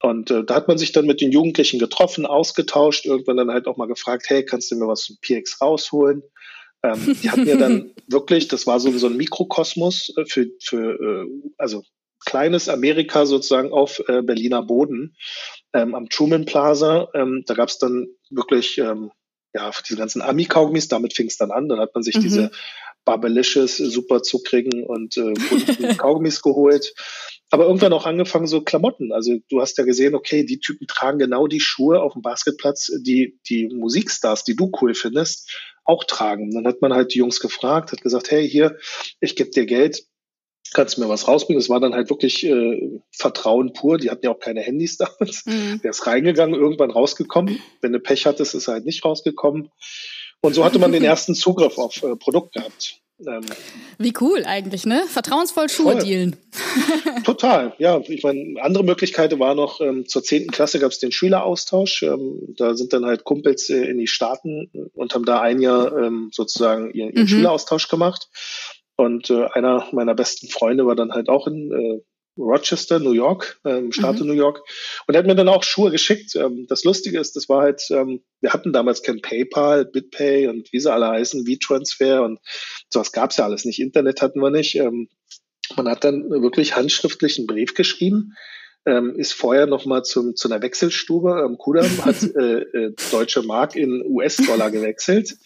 [0.00, 3.66] Und äh, da hat man sich dann mit den Jugendlichen getroffen, ausgetauscht, irgendwann dann halt
[3.66, 6.22] auch mal gefragt, hey, kannst du mir was zum PX rausholen?
[6.82, 11.00] Ähm, die hatten ja dann wirklich, das war so, so ein Mikrokosmos äh, für, für
[11.00, 11.26] äh,
[11.58, 11.82] also
[12.24, 15.16] kleines Amerika sozusagen auf äh, Berliner Boden
[15.72, 17.08] ähm, am Truman Plaza.
[17.14, 19.10] Ähm, da gab es dann wirklich ähm,
[19.54, 21.68] ja diese ganzen Ami-Kaugummis, damit fing es dann an.
[21.68, 22.22] Dann hat man sich mhm.
[22.22, 22.50] diese
[23.04, 25.32] Barbelicious, super zuckrigen und äh,
[25.96, 26.94] Kaugummis geholt.
[27.50, 29.12] Aber irgendwann auch angefangen so Klamotten.
[29.12, 32.90] Also du hast ja gesehen, okay, die Typen tragen genau die Schuhe auf dem Basketplatz,
[33.00, 35.48] die die Musikstars, die du cool findest,
[35.84, 36.50] auch tragen.
[36.50, 38.76] Dann hat man halt die Jungs gefragt, hat gesagt, hey, hier,
[39.20, 40.04] ich gebe dir Geld,
[40.72, 41.60] kannst du mir was rausbringen?
[41.60, 43.98] Das war dann halt wirklich äh, Vertrauen pur.
[43.98, 45.44] Die hatten ja auch keine Handys damals.
[45.46, 45.80] Mhm.
[45.82, 47.60] Der ist reingegangen, irgendwann rausgekommen.
[47.80, 49.70] Wenn du Pech hattest, ist er halt nicht rausgekommen.
[50.40, 53.00] Und so hatte man den ersten Zugriff auf äh, Produkt gehabt.
[53.26, 53.46] Ähm,
[53.96, 55.04] Wie cool eigentlich, ne?
[55.08, 56.02] Vertrauensvoll Schuhe voll.
[56.02, 56.36] dealen.
[57.24, 57.98] Total, ja.
[58.06, 62.02] Ich meine, andere Möglichkeit war noch, ähm, zur zehnten Klasse gab es den Schüleraustausch.
[62.02, 65.96] Ähm, da sind dann halt Kumpels äh, in die Staaten und haben da ein Jahr
[65.96, 67.28] ähm, sozusagen ihren, ihren mhm.
[67.28, 68.28] Schüleraustausch gemacht.
[68.96, 72.00] Und äh, einer meiner besten Freunde war dann halt auch in äh,
[72.38, 74.28] Rochester, New York, ähm, Staate mhm.
[74.28, 74.62] New York.
[75.06, 76.34] Und er hat mir dann auch Schuhe geschickt.
[76.36, 80.72] Ähm, das Lustige ist, das war halt, ähm, wir hatten damals kein PayPal, BitPay und
[80.72, 82.40] wie sie alle heißen, V-Transfer und
[82.90, 83.80] sowas gab's ja alles nicht.
[83.80, 84.76] Internet hatten wir nicht.
[84.76, 85.08] Ähm,
[85.76, 88.34] man hat dann wirklich handschriftlich einen Brief geschrieben,
[88.84, 94.04] ähm, ist vorher nochmal zu einer Wechselstube am Kudam, hat äh, äh, deutsche Mark in
[94.06, 95.36] US-Dollar gewechselt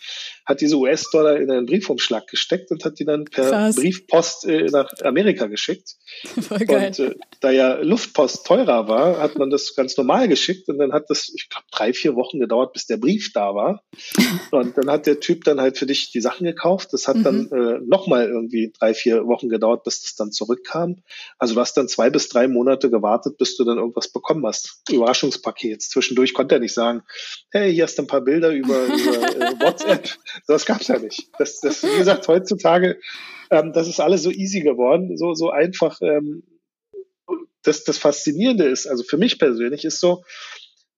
[0.46, 3.76] hat diese US-Dollar in einen Briefumschlag gesteckt und hat die dann per Krass.
[3.76, 5.96] Briefpost äh, nach Amerika geschickt.
[6.40, 6.88] Voll geil.
[6.88, 10.92] Und äh, da ja Luftpost teurer war, hat man das ganz normal geschickt und dann
[10.92, 13.82] hat das, ich glaube, drei, vier Wochen gedauert, bis der Brief da war.
[14.50, 16.92] Und dann hat der Typ dann halt für dich die Sachen gekauft.
[16.92, 17.22] Das hat mhm.
[17.22, 21.02] dann äh, nochmal irgendwie drei, vier Wochen gedauert, bis das dann zurückkam.
[21.38, 24.82] Also du hast dann zwei bis drei Monate gewartet, bis du dann irgendwas bekommen hast.
[24.90, 25.82] Überraschungspaket.
[25.82, 27.02] Zwischendurch konnte er nicht sagen,
[27.50, 30.08] hey, hier hast du ein paar Bilder über, über äh, WhatsApp.
[30.46, 31.28] Das gab's ja nicht.
[31.38, 32.98] Das, das, wie gesagt, heutzutage,
[33.50, 36.00] ähm, das ist alles so easy geworden, so, so einfach.
[36.02, 36.44] Ähm,
[37.62, 40.24] das, das Faszinierende ist, also für mich persönlich ist so,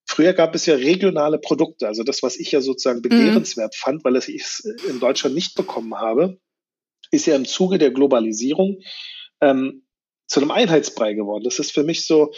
[0.05, 3.03] Früher gab es ja regionale Produkte, also das, was ich ja sozusagen mhm.
[3.03, 3.81] begehrenswert mhm.
[3.83, 6.37] fand, weil ich es in Deutschland nicht bekommen habe,
[7.11, 8.79] ist ja im Zuge der Globalisierung
[9.41, 9.85] ähm,
[10.27, 11.43] zu einem Einheitsbrei geworden.
[11.43, 12.33] Das ist für mich so,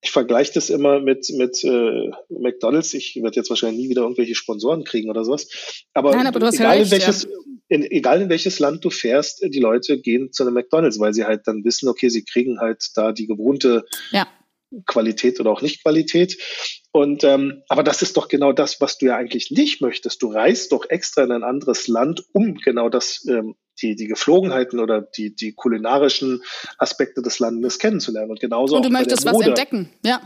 [0.00, 2.94] ich vergleiche das immer mit, mit äh, McDonalds.
[2.94, 5.48] Ich werde jetzt wahrscheinlich nie wieder irgendwelche Sponsoren kriegen oder sowas.
[5.92, 7.28] Aber, Nein, aber egal, recht, in welches, ja.
[7.68, 11.24] in, egal in welches Land du fährst, die Leute gehen zu einem McDonalds, weil sie
[11.24, 14.28] halt dann wissen, okay, sie kriegen halt da die gewohnte ja.
[14.86, 16.38] Qualität oder auch nicht Qualität.
[16.92, 20.22] Und ähm, aber das ist doch genau das, was du ja eigentlich nicht möchtest.
[20.22, 24.80] Du reist doch extra in ein anderes Land, um genau das ähm, die, die Geflogenheiten
[24.80, 26.42] oder die, die kulinarischen
[26.78, 28.30] Aspekte des Landes kennenzulernen.
[28.30, 30.20] Und genauso Und du möchtest was entdecken, ja.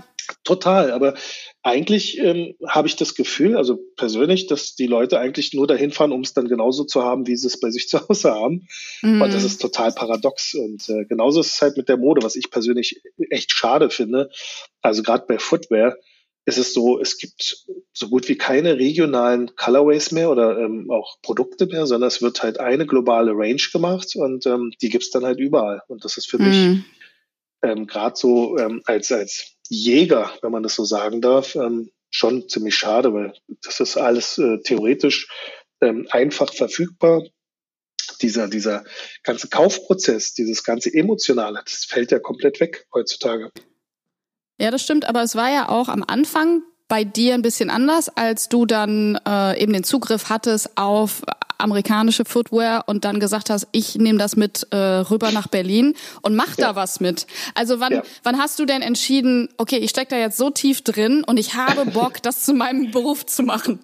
[0.45, 1.15] Total, aber
[1.63, 6.13] eigentlich ähm, habe ich das Gefühl, also persönlich, dass die Leute eigentlich nur dahin fahren,
[6.13, 8.67] um es dann genauso zu haben, wie sie es bei sich zu Hause haben.
[9.03, 9.21] Mhm.
[9.21, 10.55] Und das ist total paradox.
[10.55, 14.31] Und äh, genauso ist es halt mit der Mode, was ich persönlich echt schade finde.
[14.81, 15.97] Also gerade bei Footwear,
[16.45, 21.21] ist es so, es gibt so gut wie keine regionalen Colorways mehr oder ähm, auch
[21.23, 25.25] Produkte mehr, sondern es wird halt eine globale Range gemacht und ähm, die gibt's dann
[25.25, 25.83] halt überall.
[25.87, 26.49] Und das ist für mhm.
[26.49, 26.85] mich
[27.63, 32.49] ähm, gerade so ähm, als, als Jäger, wenn man das so sagen darf, ähm, schon
[32.49, 35.29] ziemlich schade, weil das ist alles äh, theoretisch
[35.81, 37.23] ähm, einfach verfügbar.
[38.21, 38.85] Dieser, dieser
[39.23, 43.51] ganze Kaufprozess, dieses ganze Emotionale, das fällt ja komplett weg heutzutage.
[44.63, 48.09] Ja, das stimmt, aber es war ja auch am Anfang bei dir ein bisschen anders,
[48.17, 51.23] als du dann äh, eben den Zugriff hattest auf
[51.59, 56.37] amerikanische Footwear und dann gesagt hast, ich nehme das mit äh, rüber nach Berlin und
[56.37, 56.69] mach ja.
[56.69, 57.27] da was mit.
[57.57, 58.03] Also wann, ja.
[58.23, 61.55] wann hast du denn entschieden, okay, ich stecke da jetzt so tief drin und ich
[61.55, 63.81] habe Bock, das zu meinem Beruf zu machen?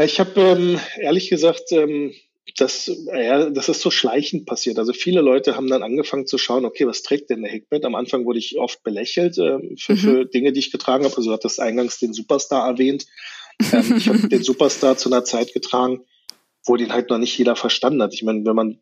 [0.00, 2.12] Ich habe ähm, ehrlich gesagt ähm,
[2.56, 4.78] das, ja, das ist so schleichend passiert.
[4.78, 7.84] Also viele Leute haben dann angefangen zu schauen, okay, was trägt denn der Hikmet?
[7.84, 9.96] Am Anfang wurde ich oft belächelt äh, für, mhm.
[9.96, 11.16] für Dinge, die ich getragen habe.
[11.16, 13.06] Also du hattest eingangs den Superstar erwähnt.
[13.72, 16.04] Ähm, ich habe den Superstar zu einer Zeit getragen,
[16.64, 18.14] wo den halt noch nicht jeder verstanden hat.
[18.14, 18.78] Ich meine, wenn man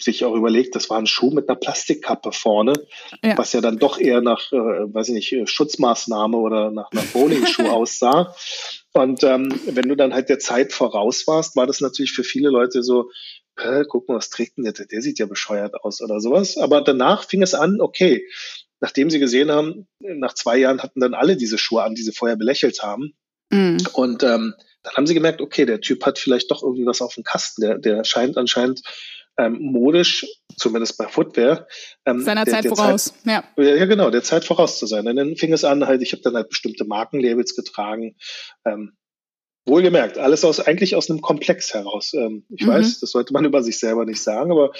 [0.00, 2.72] sich auch überlegt, das war ein Schuh mit einer Plastikkappe vorne,
[3.22, 3.36] ja.
[3.36, 7.66] was ja dann doch eher nach, äh, weiß ich nicht, Schutzmaßnahme oder nach einer Bowling-Schuh
[7.70, 8.34] aussah.
[8.92, 12.50] Und ähm, wenn du dann halt der Zeit voraus warst, war das natürlich für viele
[12.50, 13.10] Leute so,
[13.88, 14.72] guck mal, was trägt denn der?
[14.72, 16.56] Der sieht ja bescheuert aus oder sowas.
[16.56, 18.26] Aber danach fing es an, okay,
[18.80, 22.12] nachdem sie gesehen haben, nach zwei Jahren hatten dann alle diese Schuhe an, die sie
[22.12, 23.14] vorher belächelt haben.
[23.50, 23.78] Mhm.
[23.92, 27.14] Und ähm, dann haben sie gemerkt, okay, der Typ hat vielleicht doch irgendwie was auf
[27.14, 27.62] dem Kasten.
[27.62, 28.82] Der, der scheint anscheinend
[29.38, 31.66] ähm, modisch, zumindest bei Footwear.
[32.06, 33.64] Ähm, Seiner der, Zeit der voraus, Zeit, ja.
[33.64, 35.06] Ja, genau, der Zeit voraus zu sein.
[35.06, 38.16] Und dann fing es an, halt, ich habe dann halt bestimmte Markenlabels getragen.
[38.64, 38.92] Ähm,
[39.64, 42.12] Wohlgemerkt, alles aus eigentlich aus einem Komplex heraus.
[42.14, 42.70] Ähm, ich mhm.
[42.70, 44.72] weiß, das sollte man über sich selber nicht sagen, aber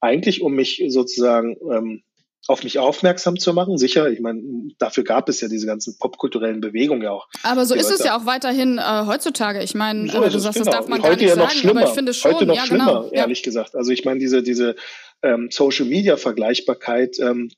[0.00, 2.02] eigentlich, um mich sozusagen ähm,
[2.46, 3.78] auf mich aufmerksam zu machen.
[3.78, 4.42] Sicher, ich meine,
[4.78, 7.26] dafür gab es ja diese ganzen popkulturellen Bewegungen ja auch.
[7.42, 9.62] Aber so ist Leute es ja auch weiterhin äh, heutzutage.
[9.62, 10.70] Ich meine, so äh, du sagst, genau.
[10.70, 11.80] das darf man Heute gar nicht ja sagen, schlimmer.
[11.80, 13.10] aber ich finde schon, Heute noch ja, schlimmer, genau.
[13.10, 13.44] ehrlich ja.
[13.44, 13.74] gesagt.
[13.74, 14.76] Also ich meine, diese, diese
[15.22, 17.50] ähm, Social Media Vergleichbarkeit, ähm,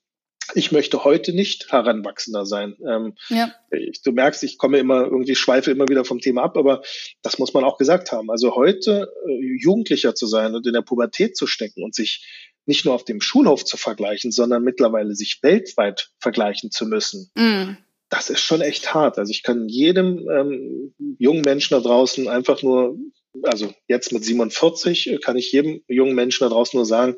[0.55, 2.77] ich möchte heute nicht heranwachsender sein.
[2.88, 3.53] Ähm, ja.
[3.70, 6.83] ich, du merkst, ich komme immer irgendwie, schweife immer wieder vom Thema ab, aber
[7.22, 8.31] das muss man auch gesagt haben.
[8.31, 12.25] Also heute äh, Jugendlicher zu sein und in der Pubertät zu stecken und sich
[12.66, 17.31] nicht nur auf dem Schulhof zu vergleichen, sondern mittlerweile sich weltweit vergleichen zu müssen.
[17.35, 17.76] Mm.
[18.09, 19.18] Das ist schon echt hart.
[19.18, 22.96] Also ich kann jedem ähm, jungen Menschen da draußen einfach nur,
[23.42, 27.16] also jetzt mit 47 äh, kann ich jedem jungen Menschen da draußen nur sagen,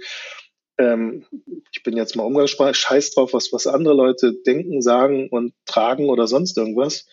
[0.78, 1.26] ähm,
[1.72, 6.08] ich bin jetzt mal umgangssprachlich, scheiß drauf, was, was andere Leute denken, sagen und tragen
[6.08, 7.06] oder sonst irgendwas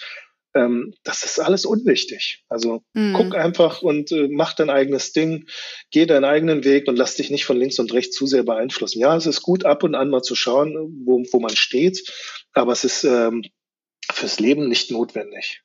[0.55, 2.43] ähm, das ist alles unwichtig.
[2.49, 3.13] Also mhm.
[3.13, 5.47] guck einfach und äh, mach dein eigenes Ding,
[5.91, 8.99] geh deinen eigenen Weg und lass dich nicht von links und rechts zu sehr beeinflussen.
[8.99, 12.09] Ja, es ist gut, ab und an mal zu schauen, wo, wo man steht,
[12.53, 13.43] aber es ist ähm,
[14.11, 15.61] fürs Leben nicht notwendig.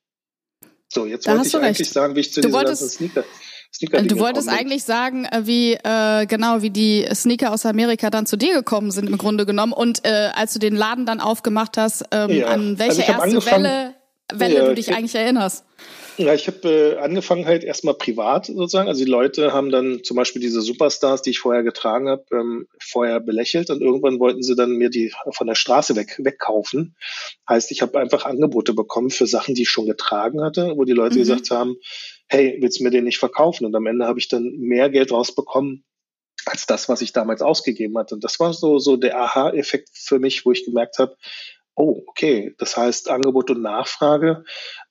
[0.88, 1.92] So, jetzt da wollte ich eigentlich recht.
[1.92, 3.24] sagen, wie ich zu du ganzen Sneaker.
[3.72, 8.26] Sneaker du wolltest eigentlich sagen, äh, wie äh, genau wie die Sneaker aus Amerika dann
[8.26, 11.76] zu dir gekommen sind im Grunde genommen und äh, als du den Laden dann aufgemacht
[11.76, 12.48] hast, ähm, ja.
[12.48, 13.94] an welche also erste Welle
[14.34, 15.64] wenn ja, du dich eigentlich erinnerst.
[16.16, 18.88] Ja, ich habe äh, angefangen halt erstmal privat sozusagen.
[18.88, 22.66] Also die Leute haben dann zum Beispiel diese Superstars, die ich vorher getragen habe, ähm,
[22.78, 26.94] vorher belächelt und irgendwann wollten sie dann mir die von der Straße weg wegkaufen.
[27.48, 30.92] Heißt, ich habe einfach Angebote bekommen für Sachen, die ich schon getragen hatte, wo die
[30.92, 31.20] Leute mhm.
[31.20, 31.76] gesagt haben,
[32.28, 33.64] hey, willst du mir den nicht verkaufen?
[33.64, 35.84] Und am Ende habe ich dann mehr Geld rausbekommen
[36.44, 38.14] als das, was ich damals ausgegeben hatte.
[38.14, 41.16] Und das war so so der Aha-Effekt für mich, wo ich gemerkt habe,
[41.80, 44.44] oh, okay, das heißt Angebot und Nachfrage.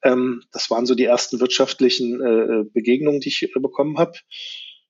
[0.04, 4.13] Ähm, das waren so die ersten wirtschaftlichen äh, Begegnungen, die ich äh, bekommen habe.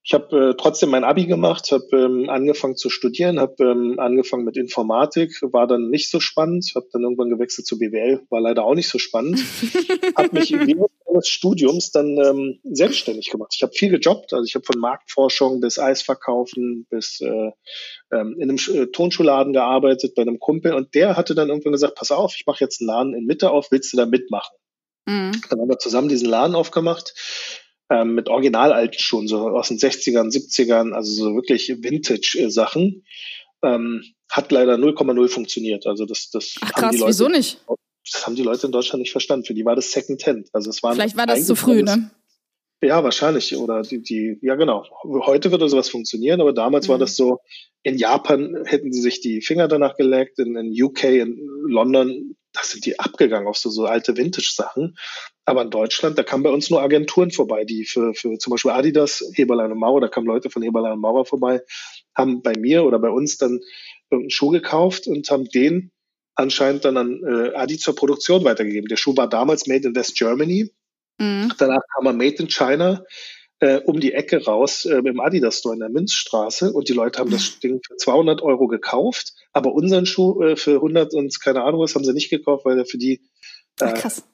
[0.02, 4.44] Ich habe äh, trotzdem mein Abi gemacht, habe ähm, angefangen zu studieren, habe ähm, angefangen
[4.44, 8.64] mit Informatik, war dann nicht so spannend, habe dann irgendwann gewechselt zu BWL, war leider
[8.64, 9.38] auch nicht so spannend.
[10.16, 13.52] habe mich während meines Studiums dann ähm, selbstständig gemacht.
[13.54, 17.50] Ich habe viel gejobbt, also ich habe von Marktforschung bis Eisverkaufen bis äh,
[18.12, 21.96] ähm, in einem äh, Tonschuhladen gearbeitet bei einem Kumpel und der hatte dann irgendwann gesagt,
[21.96, 24.56] pass auf, ich mache jetzt einen Laden in Mitte auf, willst du da mitmachen?
[25.06, 25.40] Mhm.
[25.48, 27.14] Dann haben wir zusammen diesen Laden aufgemacht
[27.90, 33.04] ähm, mit alten Schuhen, so aus den 60ern, 70ern, also so wirklich Vintage-Sachen.
[33.62, 35.86] Ähm, hat leider 0,0 funktioniert.
[35.86, 37.60] Also das, das Ach, krass, haben die Leute, wieso nicht?
[38.10, 39.44] Das haben die Leute in Deutschland nicht verstanden.
[39.44, 40.48] Für die war das Second Hand.
[40.52, 42.10] Also es war Vielleicht war das zu früh, ne?
[42.82, 43.56] Ja, wahrscheinlich.
[43.56, 44.86] Oder die, die, ja genau.
[45.04, 46.92] Heute würde sowas funktionieren, aber damals mhm.
[46.92, 47.40] war das so,
[47.82, 52.62] in Japan hätten sie sich die Finger danach geleckt, in, in UK, in London, da
[52.62, 54.96] sind die abgegangen auf so, so alte Vintage-Sachen.
[55.44, 58.72] Aber in Deutschland, da kamen bei uns nur Agenturen vorbei, die für, für zum Beispiel
[58.72, 61.60] Adidas, Heberlein und Mauer, da kamen Leute von Heberlein und Mauer vorbei,
[62.14, 63.60] haben bei mir oder bei uns dann
[64.10, 65.92] irgendeinen Schuh gekauft und haben den
[66.40, 68.88] anscheinend dann an äh, Adi zur Produktion weitergegeben.
[68.88, 70.72] Der Schuh war damals made in West Germany.
[71.18, 71.52] Mhm.
[71.58, 73.04] Danach kam er made in China
[73.60, 77.18] äh, um die Ecke raus äh, im Adidas Store in der Münzstraße und die Leute
[77.18, 77.60] haben das mhm.
[77.60, 81.94] Ding für 200 Euro gekauft, aber unseren Schuh äh, für 100 und keine Ahnung was
[81.94, 83.20] haben sie nicht gekauft, weil er für die
[83.80, 84.24] äh, Krass.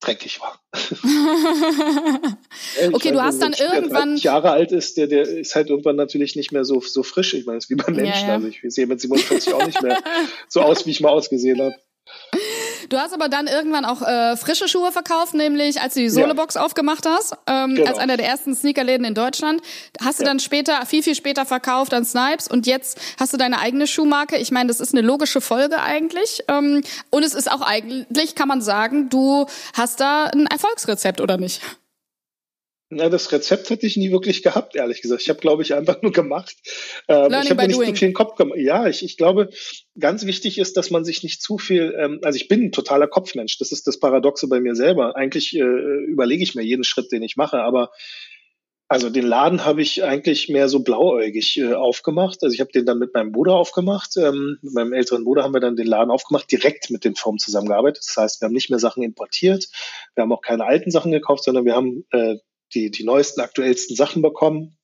[0.00, 0.60] Dreckig war.
[2.92, 6.36] okay, du hast dann irgendwann der Jahre alt ist, der der ist halt irgendwann natürlich
[6.36, 7.34] nicht mehr so so frisch.
[7.34, 8.22] Ich meine, es ist wie beim Menschen.
[8.22, 8.34] Ja, ja.
[8.34, 10.02] Also ich sehe mit 47 auch nicht mehr
[10.48, 11.74] so aus, wie ich mal ausgesehen habe.
[12.88, 16.54] Du hast aber dann irgendwann auch äh, frische Schuhe verkauft, nämlich als du die Solebox
[16.54, 16.62] ja.
[16.62, 17.88] aufgemacht hast, ähm, genau.
[17.88, 19.60] als einer der ersten Sneakerläden in Deutschland.
[20.00, 20.30] Hast du ja.
[20.30, 24.36] dann später, viel, viel später verkauft an Snipes und jetzt hast du deine eigene Schuhmarke.
[24.36, 26.44] Ich meine, das ist eine logische Folge eigentlich.
[26.48, 31.36] Ähm, und es ist auch eigentlich, kann man sagen, du hast da ein Erfolgsrezept, oder
[31.36, 31.62] nicht?
[32.88, 35.22] Na, das Rezept hätte ich nie wirklich gehabt, ehrlich gesagt.
[35.22, 36.54] Ich habe, glaube ich, einfach nur gemacht.
[37.08, 37.88] Ähm, ich habe mir nicht doing.
[37.88, 38.58] zu viel in den Kopf gemacht.
[38.58, 39.50] Ja, ich, ich glaube,
[39.98, 43.08] ganz wichtig ist, dass man sich nicht zu viel, ähm, also ich bin ein totaler
[43.08, 43.58] Kopfmensch.
[43.58, 45.16] Das ist das Paradoxe bei mir selber.
[45.16, 47.90] Eigentlich äh, überlege ich mir jeden Schritt, den ich mache, aber
[48.88, 52.44] also den Laden habe ich eigentlich mehr so blauäugig äh, aufgemacht.
[52.44, 54.16] Also ich habe den dann mit meinem Bruder aufgemacht.
[54.16, 57.40] Ähm, mit meinem älteren Bruder haben wir dann den Laden aufgemacht, direkt mit den Firmen
[57.40, 58.04] zusammengearbeitet.
[58.06, 59.66] Das heißt, wir haben nicht mehr Sachen importiert,
[60.14, 62.36] wir haben auch keine alten Sachen gekauft, sondern wir haben äh,
[62.74, 64.76] die, die neuesten, aktuellsten Sachen bekommen,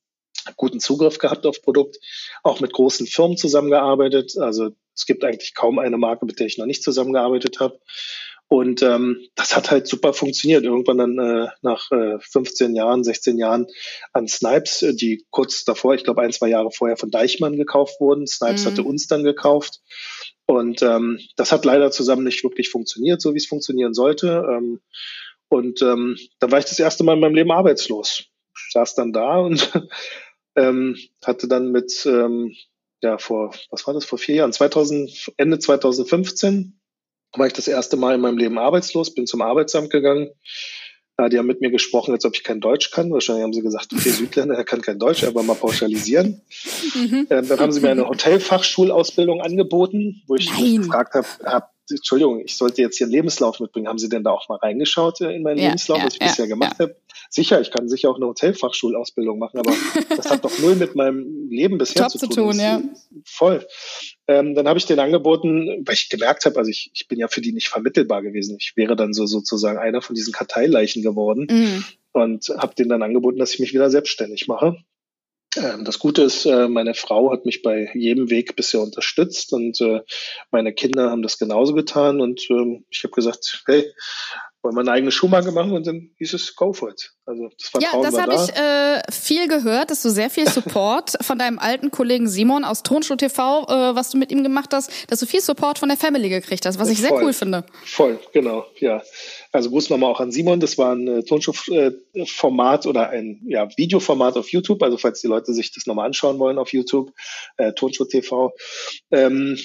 [0.57, 1.97] guten Zugriff gehabt auf Produkt,
[2.43, 4.37] auch mit großen Firmen zusammengearbeitet.
[4.37, 7.79] Also es gibt eigentlich kaum eine Marke, mit der ich noch nicht zusammengearbeitet habe.
[8.49, 10.63] Und ähm, das hat halt super funktioniert.
[10.63, 13.65] Irgendwann dann äh, nach äh, 15 Jahren, 16 Jahren
[14.11, 17.99] an Snipes, äh, die kurz davor, ich glaube ein, zwei Jahre vorher von Deichmann gekauft
[17.99, 18.27] wurden.
[18.27, 18.69] Snipes mhm.
[18.69, 19.79] hatte uns dann gekauft.
[20.45, 24.45] Und ähm, das hat leider zusammen nicht wirklich funktioniert, so wie es funktionieren sollte.
[24.47, 24.81] Ähm,
[25.49, 28.25] und ähm, da war ich das erste Mal in meinem Leben arbeitslos.
[28.55, 29.71] Ich saß dann da und
[30.55, 32.55] ähm, hatte dann mit, ähm,
[33.01, 36.79] ja, vor, was war das, vor vier Jahren, 2000, Ende 2015
[37.35, 40.29] war ich das erste Mal in meinem Leben arbeitslos, bin zum Arbeitsamt gegangen.
[41.17, 43.11] Äh, die haben mit mir gesprochen, als ob ich kein Deutsch kann.
[43.11, 46.41] Wahrscheinlich haben sie gesagt, okay, Südländer, er kann kein Deutsch, aber mal pauschalisieren.
[46.95, 47.27] Mhm.
[47.29, 50.77] Ähm, dann haben sie mir eine Hotelfachschulausbildung angeboten, wo ich Nein.
[50.77, 53.87] gefragt habe, hab, Entschuldigung, ich sollte jetzt hier einen Lebenslauf mitbringen.
[53.87, 56.21] Haben Sie denn da auch mal reingeschaut äh, in meinen ja, Lebenslauf, ja, was ich
[56.21, 56.95] ja, bisher gemacht habe?
[57.29, 59.73] Sicher, ich kann sicher auch eine Hotelfachschulausbildung machen, aber
[60.15, 62.31] das hat doch null mit meinem Leben bisher zu tun.
[62.31, 62.81] Zu tun ja.
[63.25, 63.65] Voll.
[64.27, 67.27] Ähm, dann habe ich den angeboten, weil ich gemerkt habe, also ich, ich bin ja
[67.27, 68.57] für die nicht vermittelbar gewesen.
[68.59, 71.85] Ich wäre dann so sozusagen einer von diesen Karteileichen geworden mhm.
[72.13, 74.77] und habe denen dann angeboten, dass ich mich wieder selbstständig mache.
[75.57, 79.79] Ähm, das Gute ist, äh, meine Frau hat mich bei jedem Weg bisher unterstützt und
[79.81, 80.01] äh,
[80.51, 83.91] meine Kinder haben das genauso getan und ähm, ich habe gesagt, hey,
[84.63, 87.11] wollen wir eine eigene Schuhmarke machen und dann hieß es Go for it.
[87.25, 88.43] Also das Vertrauen Ja, das habe da.
[88.43, 92.81] ich äh, viel gehört, dass du sehr viel Support von deinem alten Kollegen Simon aus
[92.81, 95.97] Tonschuh TV, äh, was du mit ihm gemacht hast, dass du viel Support von der
[95.97, 97.09] Family gekriegt hast, was ich Voll.
[97.09, 97.65] sehr cool finde.
[97.85, 99.03] Voll, genau, ja.
[99.51, 104.37] Also Gruß nochmal auch an Simon, das war ein äh, Tonschuh-Format oder ein ja, Videoformat
[104.37, 107.11] auf YouTube, also falls die Leute sich das nochmal anschauen wollen auf YouTube,
[107.57, 108.53] äh, Tonschuh TV.
[109.11, 109.57] Ähm,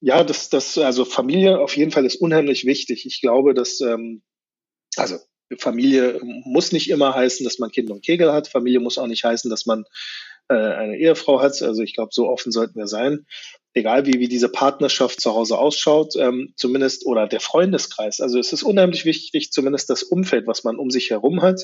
[0.00, 3.04] ja, das, das, also Familie auf jeden Fall ist unheimlich wichtig.
[3.06, 4.22] Ich glaube, dass ähm,
[4.96, 5.18] also
[5.58, 8.48] Familie muss nicht immer heißen, dass man Kind und Kegel hat.
[8.48, 9.84] Familie muss auch nicht heißen, dass man
[10.48, 11.60] äh, eine Ehefrau hat.
[11.62, 13.26] Also ich glaube, so offen sollten wir sein.
[13.72, 18.20] Egal wie, wie diese Partnerschaft zu Hause ausschaut, ähm, zumindest oder der Freundeskreis.
[18.20, 21.60] Also es ist unheimlich wichtig, zumindest das Umfeld, was man um sich herum hat,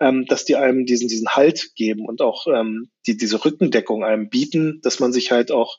[0.00, 4.28] ähm, dass die einem diesen, diesen Halt geben und auch ähm, die, diese Rückendeckung einem
[4.28, 5.78] bieten, dass man sich halt auch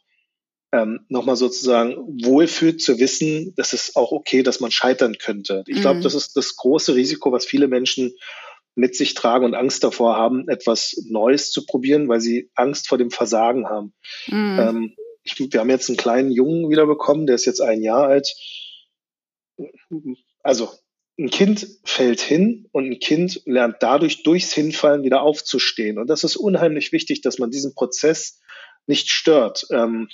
[0.74, 5.64] ähm, nochmal sozusagen wohlfühlt zu wissen, dass es auch okay, dass man scheitern könnte.
[5.68, 6.04] Ich glaube, mhm.
[6.04, 8.14] das ist das große Risiko, was viele Menschen
[8.76, 12.98] mit sich tragen und Angst davor haben, etwas Neues zu probieren, weil sie Angst vor
[12.98, 13.94] dem Versagen haben.
[14.28, 14.60] Mhm.
[14.60, 18.34] Ähm, ich, wir haben jetzt einen kleinen Jungen wiederbekommen, der ist jetzt ein Jahr alt.
[20.42, 20.72] Also
[21.20, 26.00] ein Kind fällt hin und ein Kind lernt dadurch durchs Hinfallen wieder aufzustehen.
[26.00, 28.42] Und das ist unheimlich wichtig, dass man diesen Prozess
[28.88, 29.68] nicht stört.
[29.70, 30.10] Ähm,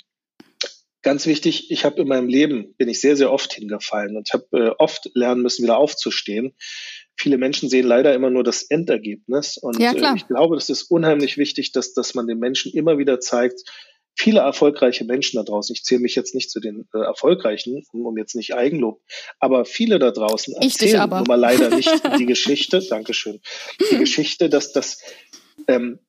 [1.02, 4.46] Ganz wichtig, ich habe in meinem Leben, bin ich sehr, sehr oft hingefallen und habe
[4.52, 6.54] äh, oft lernen müssen, wieder aufzustehen.
[7.16, 9.56] Viele Menschen sehen leider immer nur das Endergebnis.
[9.56, 12.98] Und ja, äh, ich glaube, das ist unheimlich wichtig, dass, dass man den Menschen immer
[12.98, 13.62] wieder zeigt,
[14.14, 18.18] viele erfolgreiche Menschen da draußen, ich zähle mich jetzt nicht zu den äh, Erfolgreichen, um
[18.18, 19.00] jetzt nicht Eigenlob,
[19.38, 23.40] aber viele da draußen erzählen nun mal leider nicht die Geschichte, Dankeschön,
[23.90, 25.02] die Geschichte, dass das
[25.68, 26.00] ähm,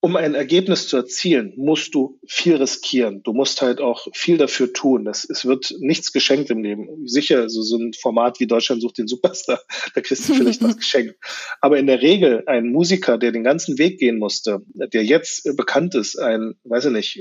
[0.00, 3.22] um ein Ergebnis zu erzielen, musst du viel riskieren.
[3.24, 5.04] Du musst halt auch viel dafür tun.
[5.04, 7.06] Das, es wird nichts geschenkt im Leben.
[7.08, 9.60] Sicher, so, so ein Format wie Deutschland sucht den Superstar,
[9.94, 11.16] da kriegst du vielleicht was geschenkt.
[11.60, 15.96] Aber in der Regel ein Musiker, der den ganzen Weg gehen musste, der jetzt bekannt
[15.96, 17.20] ist, ein, weiß ich nicht,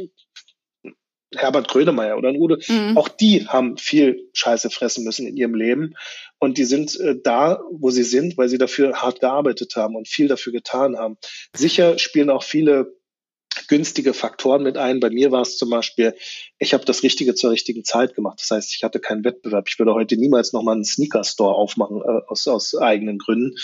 [1.36, 2.98] Herbert Grönemeyer oder ein Ude, mhm.
[2.98, 5.96] auch die haben viel Scheiße fressen müssen in ihrem Leben.
[6.40, 10.08] Und die sind äh, da, wo sie sind, weil sie dafür hart gearbeitet haben und
[10.08, 11.18] viel dafür getan haben.
[11.56, 12.96] Sicher spielen auch viele
[13.68, 15.00] günstige Faktoren mit ein.
[15.00, 16.16] Bei mir war es zum Beispiel,
[16.60, 18.40] ich habe das Richtige zur richtigen Zeit gemacht.
[18.42, 19.68] Das heißt, ich hatte keinen Wettbewerb.
[19.68, 23.56] Ich würde heute niemals nochmal einen Sneaker-Store aufmachen äh, aus, aus eigenen Gründen.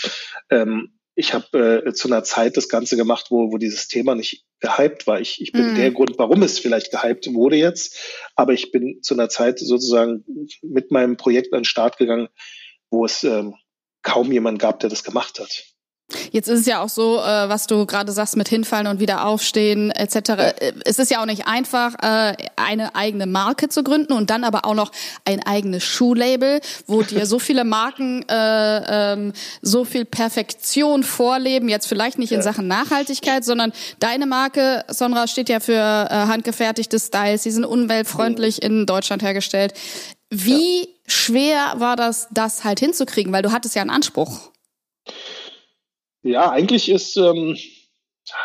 [0.50, 4.44] Ähm, ich habe äh, zu einer Zeit das Ganze gemacht, wo, wo dieses Thema nicht
[4.58, 5.20] gehypt war.
[5.20, 5.76] Ich, ich bin mm.
[5.76, 7.96] der Grund, warum es vielleicht gehypt wurde jetzt.
[8.34, 10.24] Aber ich bin zu einer Zeit sozusagen
[10.62, 12.28] mit meinem Projekt an den Start gegangen,
[12.94, 13.54] wo es ähm,
[14.02, 15.64] kaum jemand gab, der das gemacht hat.
[16.32, 19.26] Jetzt ist es ja auch so, äh, was du gerade sagst mit hinfallen und wieder
[19.26, 20.28] aufstehen etc.
[20.28, 20.52] Ja.
[20.84, 24.66] Es ist ja auch nicht einfach, äh, eine eigene Marke zu gründen und dann aber
[24.66, 24.92] auch noch
[25.24, 31.70] ein eigenes Schuhlabel, wo dir so viele Marken äh, ähm, so viel Perfektion vorleben.
[31.70, 32.44] Jetzt vielleicht nicht in.
[32.44, 37.44] Sachen Nachhaltigkeit, sondern deine Marke, Sonra, steht ja für handgefertigte Styles.
[37.44, 39.72] Sie sind umweltfreundlich in Deutschland hergestellt.
[40.30, 40.86] Wie ja.
[41.06, 43.32] schwer war das, das halt hinzukriegen?
[43.32, 44.50] Weil du hattest ja einen Anspruch.
[46.22, 47.56] Ja, eigentlich ist, ähm,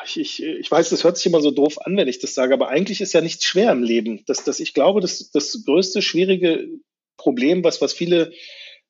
[0.06, 2.54] ich, ich, ich weiß, das hört sich immer so doof an, wenn ich das sage,
[2.54, 4.24] aber eigentlich ist ja nichts schwer im Leben.
[4.28, 6.68] Das, das, ich glaube, das, das größte schwierige
[7.18, 8.34] Problem, was, was viele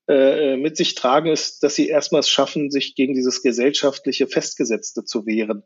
[0.08, 5.28] äh, mit sich tragen, ist, dass sie erstmals schaffen, sich gegen dieses gesellschaftliche Festgesetzte zu
[5.28, 5.64] wehren.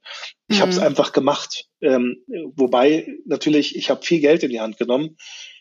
[0.49, 0.62] Ich mhm.
[0.62, 1.69] habe es einfach gemacht.
[1.79, 2.17] Ähm,
[2.55, 5.15] wobei natürlich, ich habe viel Geld in die Hand genommen.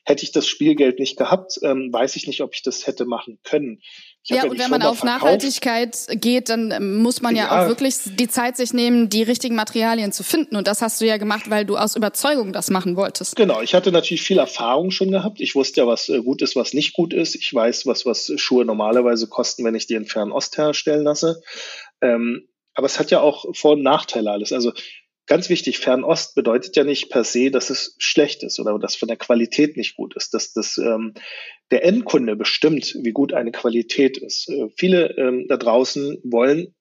[0.04, 3.38] Hätte ich das Spielgeld nicht gehabt, ähm, weiß ich nicht, ob ich das hätte machen
[3.44, 3.80] können.
[4.24, 5.22] Ja, ja, und wenn man auf verkauft.
[5.22, 9.24] Nachhaltigkeit geht, dann ähm, muss man ja, ja, auch wirklich die Zeit sich nehmen, die
[9.24, 10.54] richtigen Materialien zu finden.
[10.54, 13.34] Und das hast du ja gemacht, weil du aus Überzeugung das machen wolltest.
[13.34, 15.40] Genau, ich hatte natürlich viel Erfahrung schon gehabt.
[15.40, 17.34] Ich wusste ja, was äh, gut ist, was nicht gut ist.
[17.34, 21.42] Ich weiß, was, was Schuhe normalerweise kosten, wenn ich die in Fernost herstellen lasse.
[22.00, 24.52] Ähm, aber es hat ja auch Vor- und Nachteile alles.
[24.52, 24.72] Also
[25.26, 29.08] ganz wichtig, Fernost bedeutet ja nicht per se, dass es schlecht ist oder dass von
[29.08, 30.34] der Qualität nicht gut ist.
[30.34, 31.14] Dass das ähm,
[31.70, 34.48] der Endkunde bestimmt, wie gut eine Qualität ist.
[34.48, 36.74] Äh, viele ähm, da draußen wollen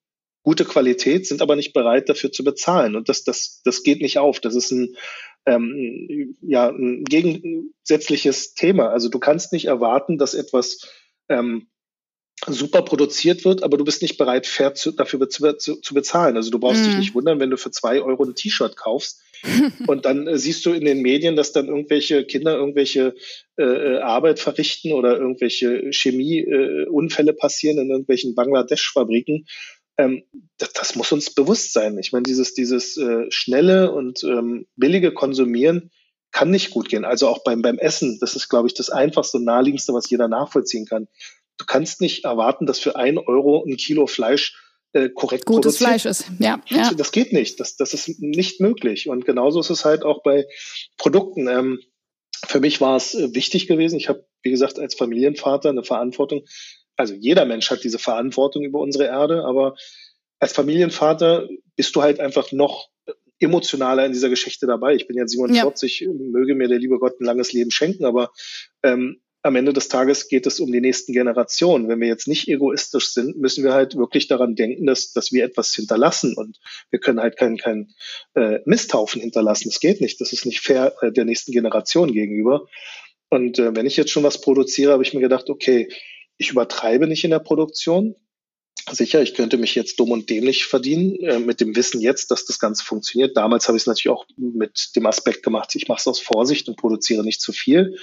[0.43, 2.95] gute Qualität, sind aber nicht bereit dafür zu bezahlen.
[2.95, 4.39] Und das, das, das geht nicht auf.
[4.39, 4.95] Das ist ein,
[5.45, 8.89] ähm, ja, ein gegensätzliches Thema.
[8.89, 10.89] Also du kannst nicht erwarten, dass etwas
[11.30, 11.67] ähm,
[12.47, 16.36] super produziert wird, aber du bist nicht bereit, fair zu, dafür zu, zu, bezahlen.
[16.36, 16.86] Also du brauchst mm.
[16.86, 16.99] dich mhm.
[16.99, 19.21] nicht wundern, wenn du für zwei Euro ein T-Shirt kaufst
[19.88, 23.15] und dann äh, siehst du in den Medien, dass dann irgendwelche Kinder irgendwelche
[23.58, 29.45] äh, äh Arbeit verrichten oder irgendwelche Chemieunfälle äh, passieren in irgendwelchen Bangladesch-Fabriken.
[29.97, 30.23] Ähm,
[30.58, 31.97] das, das, muss uns bewusst sein.
[31.99, 35.91] Ich meine, dieses, dieses äh, schnelle und ähm, billige Konsumieren
[36.32, 37.06] kann nicht gut gehen.
[37.06, 40.27] Also auch beim, beim Essen, das ist, glaube ich, das einfachste und naheliegendste, was jeder
[40.27, 41.08] nachvollziehen kann.
[41.62, 44.58] Du kannst nicht erwarten, dass für ein Euro ein Kilo Fleisch
[44.93, 45.78] äh, korrekt Gutes.
[45.78, 46.26] Fleisch ist.
[46.39, 46.91] Ja, ja.
[46.95, 47.60] Das geht nicht.
[47.60, 49.08] Das, das ist nicht möglich.
[49.08, 50.47] Und genauso ist es halt auch bei
[50.97, 51.47] Produkten.
[51.47, 51.80] Ähm,
[52.47, 53.97] für mich war es äh, wichtig gewesen.
[53.97, 56.45] Ich habe, wie gesagt, als Familienvater eine Verantwortung.
[56.97, 59.76] Also jeder Mensch hat diese Verantwortung über unsere Erde, aber
[60.39, 62.89] als Familienvater bist du halt einfach noch
[63.38, 64.95] emotionaler in dieser Geschichte dabei.
[64.95, 66.10] Ich bin jetzt 47, ja.
[66.12, 68.32] möge mir der liebe Gott ein langes Leben schenken, aber
[68.82, 71.88] ähm, am Ende des Tages geht es um die nächsten Generationen.
[71.88, 75.43] Wenn wir jetzt nicht egoistisch sind, müssen wir halt wirklich daran denken, dass, dass wir
[75.43, 76.36] etwas hinterlassen.
[76.36, 76.60] Und
[76.91, 77.93] wir können halt keinen kein,
[78.36, 79.69] äh, Misthaufen hinterlassen.
[79.69, 80.21] Das geht nicht.
[80.21, 82.67] Das ist nicht fair äh, der nächsten Generation gegenüber.
[83.30, 85.89] Und äh, wenn ich jetzt schon was produziere, habe ich mir gedacht, okay,
[86.38, 88.15] ich übertreibe nicht in der Produktion.
[88.91, 92.45] Sicher, ich könnte mich jetzt dumm und dämlich verdienen, äh, mit dem Wissen jetzt, dass
[92.45, 93.38] das Ganze funktioniert.
[93.38, 96.67] Damals habe ich es natürlich auch mit dem Aspekt gemacht, ich mache es aus Vorsicht
[96.67, 97.97] und produziere nicht zu viel.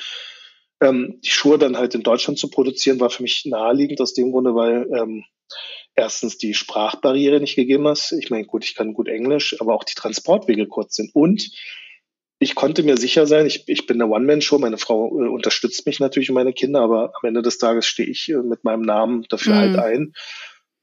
[0.80, 4.30] Ähm, die Schuhe dann halt in Deutschland zu produzieren, war für mich naheliegend aus dem
[4.30, 5.24] Grunde, weil ähm,
[5.94, 8.12] erstens die Sprachbarriere nicht gegeben ist.
[8.12, 11.14] Ich meine, gut, ich kann gut Englisch, aber auch die Transportwege kurz sind.
[11.14, 11.50] Und
[12.38, 15.98] ich konnte mir sicher sein, ich, ich bin eine One-Man-Show, meine Frau äh, unterstützt mich
[15.98, 19.26] natürlich und meine Kinder, aber am Ende des Tages stehe ich äh, mit meinem Namen
[19.28, 19.76] dafür halt mhm.
[19.76, 20.12] halt ein.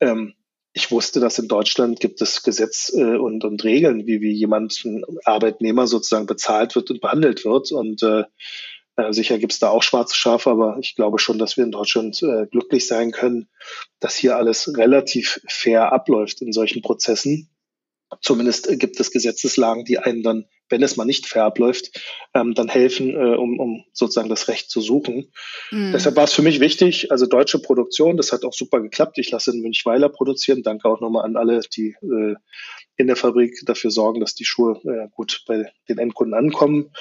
[0.01, 0.34] Ähm,
[0.73, 4.84] ich wusste, dass in Deutschland gibt es Gesetz äh, und, und Regeln, wie, wie jemand,
[4.84, 7.71] ein Arbeitnehmer sozusagen bezahlt wird und behandelt wird.
[7.71, 8.25] Und äh, äh,
[9.10, 12.21] sicher gibt es da auch schwarze Schafe, aber ich glaube schon, dass wir in Deutschland
[12.23, 13.49] äh, glücklich sein können,
[13.99, 17.49] dass hier alles relativ fair abläuft in solchen Prozessen.
[18.21, 21.99] Zumindest äh, gibt es Gesetzeslagen, die einen dann, wenn es mal nicht fair abläuft,
[22.34, 25.31] ähm, dann helfen, äh, um, um sozusagen das Recht zu suchen.
[25.71, 25.91] Mhm.
[25.91, 29.17] Deshalb war es für mich wichtig, also deutsche Produktion, das hat auch super geklappt.
[29.17, 30.63] Ich lasse in Münchweiler produzieren.
[30.63, 32.36] Danke auch nochmal an alle, die äh,
[32.97, 36.91] in der Fabrik dafür sorgen, dass die Schuhe äh, gut bei den Endkunden ankommen.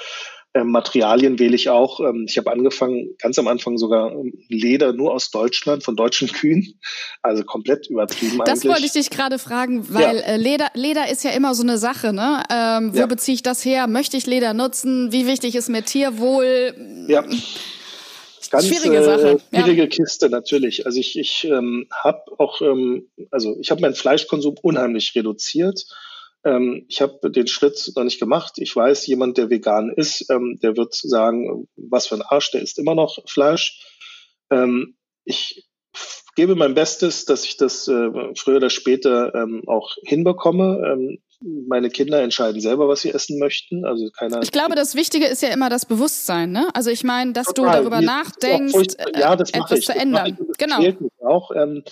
[0.55, 1.99] Ähm, Materialien wähle ich auch.
[1.99, 6.29] Ähm, ich habe angefangen, ganz am Anfang sogar ähm, Leder nur aus Deutschland, von deutschen
[6.31, 6.79] Kühen.
[7.21, 8.71] Also komplett übertrieben das eigentlich.
[8.71, 10.21] wollte ich dich gerade fragen, weil ja.
[10.21, 12.13] äh, Leder, Leder ist ja immer so eine Sache.
[12.13, 12.41] Ne?
[12.49, 13.05] Ähm, wo ja.
[13.05, 13.87] beziehe ich das her?
[13.87, 15.11] Möchte ich Leder nutzen?
[15.11, 16.73] Wie wichtig ist mir Tierwohl?
[17.09, 17.25] Ja.
[18.49, 19.41] Ganz, schwierige Sache.
[19.51, 19.87] Äh, schwierige ja.
[19.87, 20.85] Kiste natürlich.
[20.85, 22.61] Also ich, ich habe auch,
[23.29, 25.85] also ich habe meinen Fleischkonsum unheimlich reduziert.
[26.45, 28.53] Ähm, ich habe den Schritt noch nicht gemacht.
[28.57, 32.61] Ich weiß, jemand, der vegan ist, ähm, der wird sagen, was für ein Arsch, der
[32.61, 33.83] isst immer noch Fleisch.
[34.51, 35.67] Ähm, ich
[36.35, 40.81] gebe mein Bestes, dass ich das äh, früher oder später ähm, auch hinbekomme.
[40.85, 43.85] Ähm, meine Kinder entscheiden selber, was sie essen möchten.
[43.85, 44.41] Also keiner.
[44.41, 46.51] Ich glaube, das Wichtige ist ja immer das Bewusstsein.
[46.51, 46.69] Ne?
[46.73, 47.83] Also ich meine, dass Total.
[47.83, 49.85] du darüber nachdenkst, ja, das etwas ich.
[49.85, 50.37] zu ändern.
[50.47, 51.49] Das genau.
[51.55, 51.83] Ähm,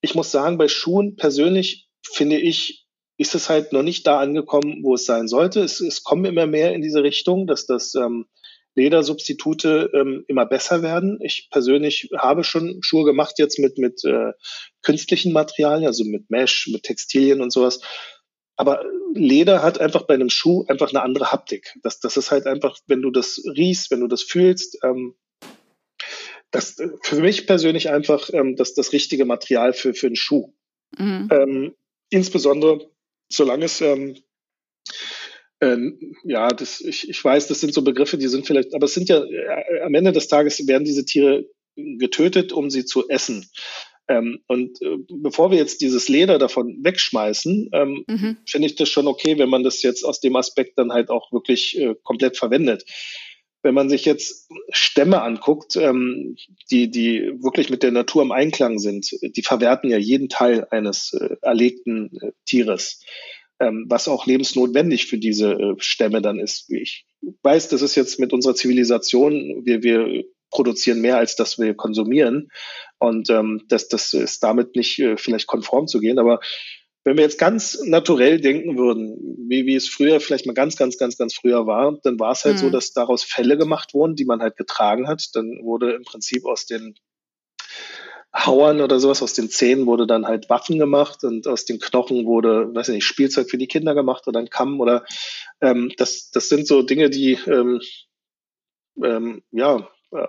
[0.00, 2.81] ich muss sagen, bei Schuhen persönlich finde ich,
[3.22, 5.60] ist es halt noch nicht da angekommen, wo es sein sollte.
[5.60, 8.26] Es, es kommen immer mehr in diese Richtung, dass das ähm,
[8.74, 11.18] Ledersubstitute ähm, immer besser werden.
[11.22, 14.32] Ich persönlich habe schon Schuhe gemacht jetzt mit, mit äh,
[14.82, 17.80] künstlichen Materialien, also mit Mesh, mit Textilien und sowas.
[18.56, 21.78] Aber Leder hat einfach bei einem Schuh einfach eine andere Haptik.
[21.82, 25.14] Das, das ist halt einfach, wenn du das riechst, wenn du das fühlst, ähm,
[26.50, 30.52] das für mich persönlich einfach ähm, das, das richtige Material für, für einen Schuh.
[30.98, 31.28] Mhm.
[31.30, 31.74] Ähm,
[32.12, 32.91] insbesondere,
[33.32, 34.16] solange es ähm,
[35.60, 38.94] ähm, ja, das, ich, ich weiß, das sind so Begriffe, die sind vielleicht, aber es
[38.94, 43.48] sind ja äh, am Ende des Tages werden diese Tiere getötet, um sie zu essen.
[44.08, 48.38] Ähm, und äh, bevor wir jetzt dieses Leder davon wegschmeißen, ähm, mhm.
[48.46, 51.32] finde ich das schon okay, wenn man das jetzt aus dem Aspekt dann halt auch
[51.32, 52.84] wirklich äh, komplett verwendet.
[53.62, 56.36] Wenn man sich jetzt Stämme anguckt, ähm,
[56.70, 61.12] die, die wirklich mit der Natur im Einklang sind, die verwerten ja jeden Teil eines
[61.12, 63.00] äh, erlegten äh, Tieres
[63.62, 66.70] ähm, was auch lebensnotwendig für diese äh, Stämme dann ist.
[66.70, 67.06] Ich
[67.42, 72.50] weiß, das ist jetzt mit unserer Zivilisation, wir, wir produzieren mehr, als dass wir konsumieren.
[72.98, 76.18] Und ähm, das, das ist damit nicht äh, vielleicht konform zu gehen.
[76.18, 76.40] Aber
[77.04, 79.16] wenn wir jetzt ganz naturell denken würden,
[79.48, 82.44] wie, wie es früher vielleicht mal ganz, ganz, ganz, ganz früher war, dann war es
[82.44, 82.60] halt mhm.
[82.60, 85.30] so, dass daraus Fälle gemacht wurden, die man halt getragen hat.
[85.34, 86.94] Dann wurde im Prinzip aus den
[88.34, 89.22] Hauern oder sowas.
[89.22, 92.94] Aus den Zähnen wurde dann halt Waffen gemacht und aus den Knochen wurde, weiß ich
[92.94, 95.04] nicht, Spielzeug für die Kinder gemacht oder ein Kamm oder
[95.60, 97.80] ähm, das, das sind so Dinge, die ähm,
[99.02, 100.28] ähm, ja, äh,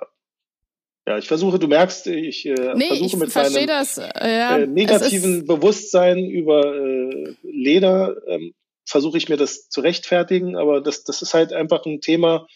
[1.06, 4.58] ja, ich versuche, du merkst, ich äh, nee, versuche ich mit meinem das, äh, ja,
[4.58, 8.54] äh, negativen Bewusstsein über äh, Leder, ähm,
[8.86, 12.48] versuche ich mir das zu rechtfertigen, aber das, das ist halt einfach ein Thema,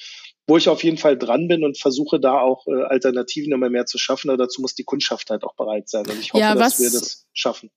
[0.48, 3.86] wo ich auf jeden Fall dran bin und versuche da auch äh, Alternativen immer mehr
[3.86, 4.30] zu schaffen.
[4.30, 6.06] Aber dazu muss die Kundschaft halt auch bereit sein.
[6.08, 7.70] Und ich hoffe, ja, dass wir das schaffen.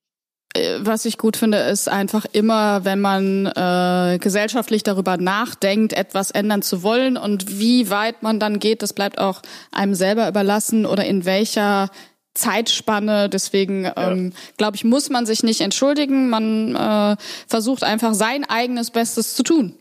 [0.54, 6.30] Äh, was ich gut finde, ist einfach immer, wenn man äh, gesellschaftlich darüber nachdenkt, etwas
[6.30, 10.86] ändern zu wollen und wie weit man dann geht, das bleibt auch einem selber überlassen
[10.86, 11.90] oder in welcher
[12.34, 13.28] Zeitspanne.
[13.28, 13.94] Deswegen ja.
[13.96, 16.30] ähm, glaube ich, muss man sich nicht entschuldigen.
[16.30, 19.74] Man äh, versucht einfach sein eigenes Bestes zu tun.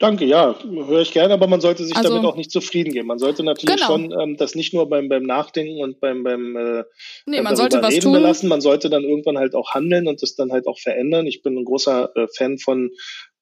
[0.00, 3.08] Danke, ja, höre ich gerne, aber man sollte sich also, damit auch nicht zufrieden geben.
[3.08, 3.86] Man sollte natürlich genau.
[3.88, 6.84] schon ähm, das nicht nur beim, beim Nachdenken und beim, beim, äh,
[7.26, 8.12] nee, man sollte was tun.
[8.12, 11.26] belassen, man sollte dann irgendwann halt auch handeln und das dann halt auch verändern.
[11.26, 12.90] Ich bin ein großer äh, Fan von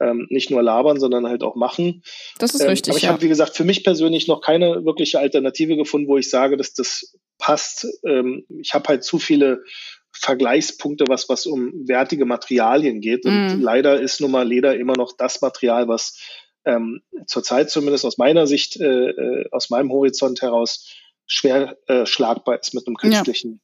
[0.00, 2.02] ähm, nicht nur labern, sondern halt auch machen.
[2.38, 2.90] Das ist ähm, richtig.
[2.90, 3.10] Aber ich ja.
[3.10, 6.72] habe, wie gesagt, für mich persönlich noch keine wirkliche Alternative gefunden, wo ich sage, dass
[6.72, 7.86] das passt.
[8.06, 9.62] Ähm, ich habe halt zu viele
[10.10, 13.26] Vergleichspunkte, was, was um wertige Materialien geht.
[13.26, 13.60] Und mm.
[13.60, 16.18] leider ist nun mal Leder immer noch das Material, was
[16.66, 20.92] ähm, zurzeit zumindest aus meiner Sicht, äh, äh, aus meinem Horizont heraus
[21.26, 23.60] schwer äh, schlagbar ist mit einem künstlichen.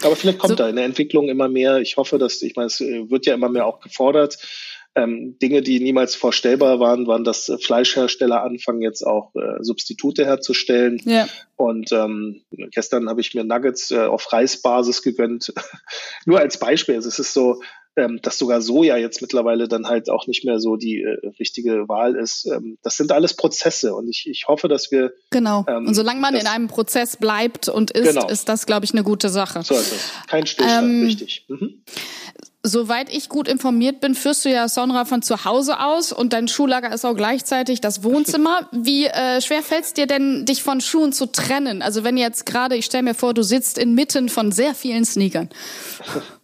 [0.00, 0.06] Ja.
[0.06, 0.56] Aber vielleicht kommt so.
[0.56, 1.78] da in der Entwicklung immer mehr.
[1.78, 4.38] Ich hoffe, dass, ich meine, es äh, wird ja immer mehr auch gefordert.
[4.94, 10.24] Ähm, Dinge, die niemals vorstellbar waren, waren, dass äh, Fleischhersteller anfangen, jetzt auch äh, Substitute
[10.24, 11.00] herzustellen.
[11.04, 11.28] Ja.
[11.56, 15.52] Und ähm, gestern habe ich mir Nuggets äh, auf Reisbasis gegönnt.
[16.26, 16.94] Nur als Beispiel.
[16.94, 17.60] Also es ist so,
[17.96, 21.88] ähm, dass sogar Soja jetzt mittlerweile dann halt auch nicht mehr so die äh, richtige
[21.88, 22.46] Wahl ist.
[22.46, 25.12] Ähm, das sind alles Prozesse und ich, ich hoffe, dass wir.
[25.30, 25.64] Genau.
[25.66, 28.28] Ähm, und solange man in einem Prozess bleibt und ist, genau.
[28.28, 29.62] ist das, glaube ich, eine gute Sache.
[29.62, 30.10] So ist es.
[30.26, 31.46] Kein Stillstand, ähm, richtig.
[31.48, 31.82] Mhm.
[32.62, 36.48] Soweit ich gut informiert bin, führst du ja Sonra von zu Hause aus und dein
[36.48, 38.68] Schuhlager ist auch gleichzeitig das Wohnzimmer.
[38.72, 41.80] Wie äh, schwer fällt es dir denn, dich von Schuhen zu trennen?
[41.80, 45.48] Also wenn jetzt gerade, ich stelle mir vor, du sitzt inmitten von sehr vielen Sneakern.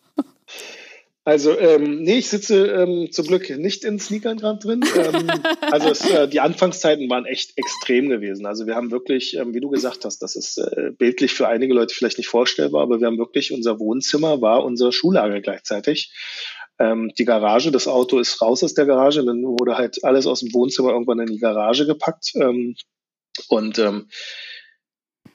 [1.24, 4.84] Also, ähm, nee, ich sitze ähm, zum Glück nicht in Sneakern gerade drin.
[4.96, 8.44] Ähm, also es, äh, die Anfangszeiten waren echt extrem gewesen.
[8.44, 11.74] Also wir haben wirklich, ähm, wie du gesagt hast, das ist äh, bildlich für einige
[11.74, 16.12] Leute vielleicht nicht vorstellbar, aber wir haben wirklich, unser Wohnzimmer war unser Schuhlager gleichzeitig.
[16.80, 20.40] Ähm, die Garage, das Auto ist raus aus der Garage, dann wurde halt alles aus
[20.40, 22.32] dem Wohnzimmer irgendwann in die Garage gepackt.
[22.34, 22.74] Ähm,
[23.48, 24.08] und ähm,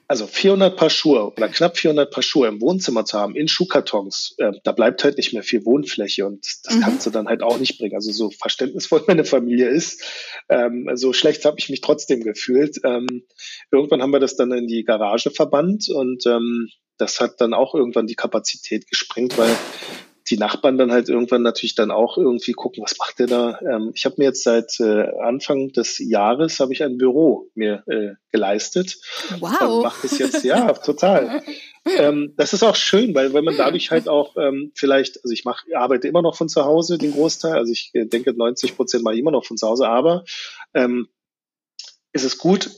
[0.08, 4.34] also 400 Paar Schuhe oder knapp 400 Paar Schuhe im Wohnzimmer zu haben, in Schuhkartons,
[4.38, 6.80] äh, da bleibt halt nicht mehr viel Wohnfläche und das mhm.
[6.80, 7.94] kannst du dann halt auch nicht bringen.
[7.94, 10.02] Also so verständnisvoll meine Familie ist,
[10.48, 12.78] ähm, so schlecht habe ich mich trotzdem gefühlt.
[12.84, 13.26] Ähm,
[13.70, 17.74] irgendwann haben wir das dann in die Garage verbannt und ähm, das hat dann auch
[17.74, 19.54] irgendwann die Kapazität gesprengt, weil
[20.30, 23.58] die Nachbarn dann halt irgendwann natürlich dann auch irgendwie gucken, was macht der da?
[23.60, 27.82] Ähm, ich habe mir jetzt seit äh, Anfang des Jahres habe ich ein Büro mir
[27.86, 28.98] äh, geleistet.
[29.40, 29.82] Wow.
[29.82, 31.42] Macht es jetzt, ja, total.
[31.84, 35.44] ähm, das ist auch schön, weil wenn man dadurch halt auch ähm, vielleicht, also ich
[35.44, 39.04] mache, arbeite immer noch von zu Hause den Großteil, also ich äh, denke 90 Prozent
[39.04, 40.24] mache ich immer noch von zu Hause, aber
[40.74, 41.08] ähm,
[42.12, 42.70] ist es gut,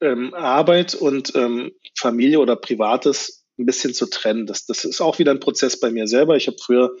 [0.00, 4.46] ähm, Arbeit und ähm, Familie oder Privates ein bisschen zu trennen.
[4.46, 6.36] Das, das ist auch wieder ein Prozess bei mir selber.
[6.36, 6.96] Ich habe früher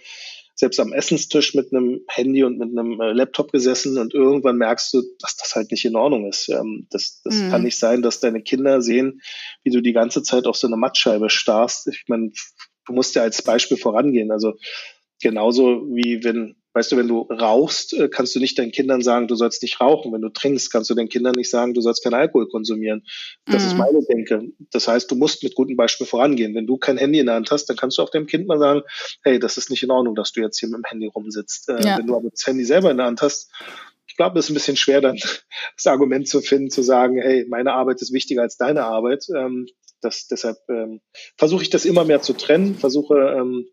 [0.58, 4.92] selbst am Essenstisch mit einem Handy und mit einem äh, Laptop gesessen und irgendwann merkst
[4.92, 6.48] du, dass das halt nicht in Ordnung ist.
[6.48, 7.50] Ähm, das das mhm.
[7.50, 9.20] kann nicht sein, dass deine Kinder sehen,
[9.62, 11.86] wie du die ganze Zeit auf so eine Mattscheibe starrst.
[11.86, 12.32] Ich meine,
[12.86, 14.32] du musst ja als Beispiel vorangehen.
[14.32, 14.54] Also
[15.22, 19.26] genauso wie wenn Weißt du, wenn du rauchst, äh, kannst du nicht deinen Kindern sagen,
[19.26, 20.12] du sollst nicht rauchen.
[20.12, 23.04] Wenn du trinkst, kannst du den Kindern nicht sagen, du sollst keinen Alkohol konsumieren.
[23.46, 23.68] Das mhm.
[23.68, 24.42] ist meine Denke.
[24.70, 26.54] Das heißt, du musst mit gutem Beispiel vorangehen.
[26.54, 28.60] Wenn du kein Handy in der Hand hast, dann kannst du auch dem Kind mal
[28.60, 28.82] sagen,
[29.24, 31.68] hey, das ist nicht in Ordnung, dass du jetzt hier mit dem Handy rumsitzt.
[31.68, 31.98] Äh, ja.
[31.98, 33.50] Wenn du aber das Handy selber in der Hand hast,
[34.06, 35.16] ich glaube, das ist ein bisschen schwer, dann
[35.76, 39.26] das Argument zu finden, zu sagen, hey, meine Arbeit ist wichtiger als deine Arbeit.
[39.36, 39.66] Ähm,
[40.00, 41.00] das, deshalb ähm,
[41.36, 43.66] versuche ich das immer mehr zu trennen, versuche ähm,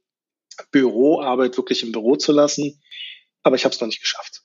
[0.71, 2.79] Büroarbeit wirklich im Büro zu lassen.
[3.45, 4.41] Aber ich habe es noch nicht geschafft.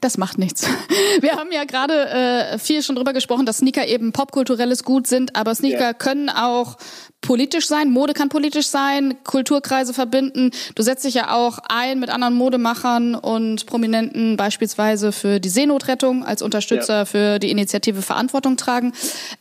[0.00, 0.66] Das macht nichts.
[1.20, 5.36] Wir haben ja gerade äh, viel schon drüber gesprochen, dass Sneaker eben popkulturelles Gut sind,
[5.36, 5.94] aber Sneaker yeah.
[5.94, 6.76] können auch
[7.20, 7.90] politisch sein.
[7.90, 10.50] Mode kann politisch sein, Kulturkreise verbinden.
[10.74, 16.24] Du setzt dich ja auch ein mit anderen Modemachern und Prominenten, beispielsweise für die Seenotrettung
[16.24, 17.04] als Unterstützer yeah.
[17.04, 18.92] für die Initiative Verantwortung tragen.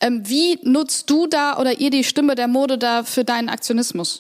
[0.02, 4.20] Ähm, wie nutzt du da oder ihr die Stimme der Mode da für deinen Aktionismus?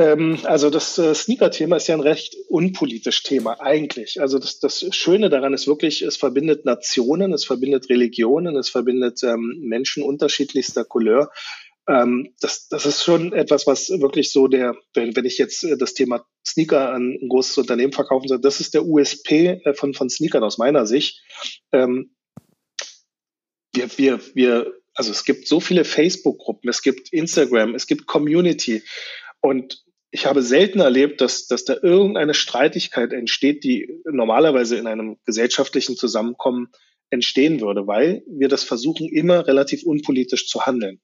[0.00, 4.18] Ähm, also das äh, Sneaker-Thema ist ja ein recht unpolitisch Thema eigentlich.
[4.22, 9.22] Also das, das Schöne daran ist wirklich, es verbindet Nationen, es verbindet Religionen, es verbindet
[9.22, 11.30] ähm, Menschen unterschiedlichster Couleur.
[11.86, 15.76] Ähm, das, das ist schon etwas, was wirklich so der, wenn, wenn ich jetzt äh,
[15.76, 19.92] das Thema Sneaker an ein großes Unternehmen verkaufen soll, das ist der USP äh, von,
[19.92, 21.20] von Sneakern aus meiner Sicht.
[21.72, 22.14] Ähm,
[23.74, 28.82] wir, wir, wir, also es gibt so viele Facebook-Gruppen, es gibt Instagram, es gibt Community.
[29.42, 35.18] Und ich habe selten erlebt, dass, dass da irgendeine Streitigkeit entsteht, die normalerweise in einem
[35.24, 36.68] gesellschaftlichen Zusammenkommen
[37.10, 41.00] entstehen würde, weil wir das versuchen, immer relativ unpolitisch zu handeln.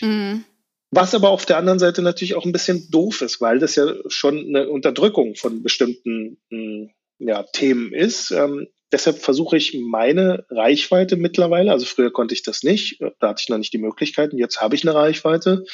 [0.00, 0.44] Mhm.
[0.90, 3.94] Was aber auf der anderen Seite natürlich auch ein bisschen doof ist, weil das ja
[4.08, 8.32] schon eine Unterdrückung von bestimmten hm, ja, Themen ist.
[8.32, 13.42] Ähm, deshalb versuche ich meine Reichweite mittlerweile, also früher konnte ich das nicht, da hatte
[13.42, 15.64] ich noch nicht die Möglichkeiten, jetzt habe ich eine Reichweite,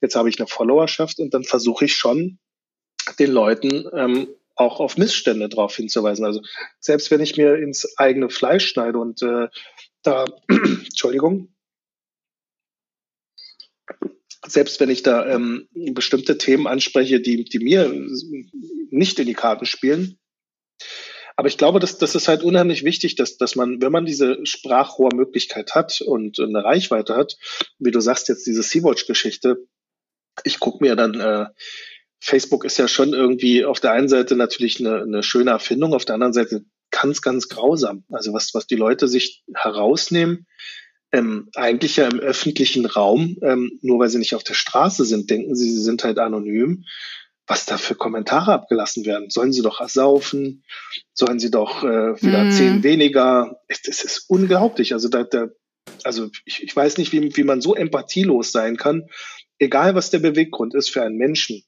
[0.00, 2.38] jetzt habe ich eine Followerschaft und dann versuche ich schon
[3.18, 6.24] den Leuten ähm, auch auf Missstände darauf hinzuweisen.
[6.24, 6.42] Also
[6.80, 9.48] selbst wenn ich mir ins eigene Fleisch schneide und äh,
[10.02, 11.54] da, Entschuldigung,
[14.46, 17.92] selbst wenn ich da ähm, bestimmte Themen anspreche, die, die mir
[18.90, 20.18] nicht in die Karten spielen,
[21.38, 24.44] aber ich glaube, dass das ist halt unheimlich wichtig, dass, dass man, wenn man diese
[24.44, 27.36] Sprachrohrmöglichkeit hat und eine Reichweite hat,
[27.78, 29.64] wie du sagst jetzt diese Sea-Watch-Geschichte,
[30.42, 31.46] ich gucke mir dann, äh,
[32.18, 36.04] Facebook ist ja schon irgendwie auf der einen Seite natürlich eine, eine schöne Erfindung, auf
[36.04, 38.02] der anderen Seite ganz, ganz grausam.
[38.10, 40.48] Also was, was die Leute sich herausnehmen,
[41.12, 45.30] ähm, eigentlich ja im öffentlichen Raum, ähm, nur weil sie nicht auf der Straße sind,
[45.30, 46.84] denken sie, sie sind halt anonym.
[47.48, 49.30] Was da für Kommentare abgelassen werden.
[49.30, 50.64] Sollen sie doch ersaufen?
[51.14, 52.50] Sollen sie doch äh, wieder mm.
[52.52, 53.60] zehn weniger?
[53.68, 54.92] Es, es ist unglaublich.
[54.92, 55.48] Also da, da
[56.04, 59.08] also ich, ich weiß nicht, wie, wie man so empathielos sein kann,
[59.58, 61.64] egal was der Beweggrund ist für einen Menschen,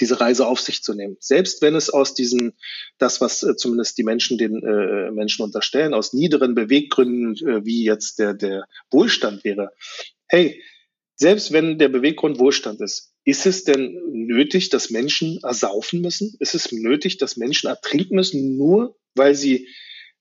[0.00, 1.16] diese Reise auf sich zu nehmen.
[1.20, 2.54] Selbst wenn es aus diesen,
[2.98, 7.84] das, was äh, zumindest die Menschen den äh, Menschen unterstellen, aus niederen Beweggründen, äh, wie
[7.84, 9.70] jetzt der, der Wohlstand wäre.
[10.26, 10.62] Hey,
[11.14, 16.36] selbst wenn der Beweggrund Wohlstand ist, ist es denn nötig, dass Menschen ersaufen müssen?
[16.38, 19.68] Ist es nötig, dass Menschen ertrinken müssen, nur weil sie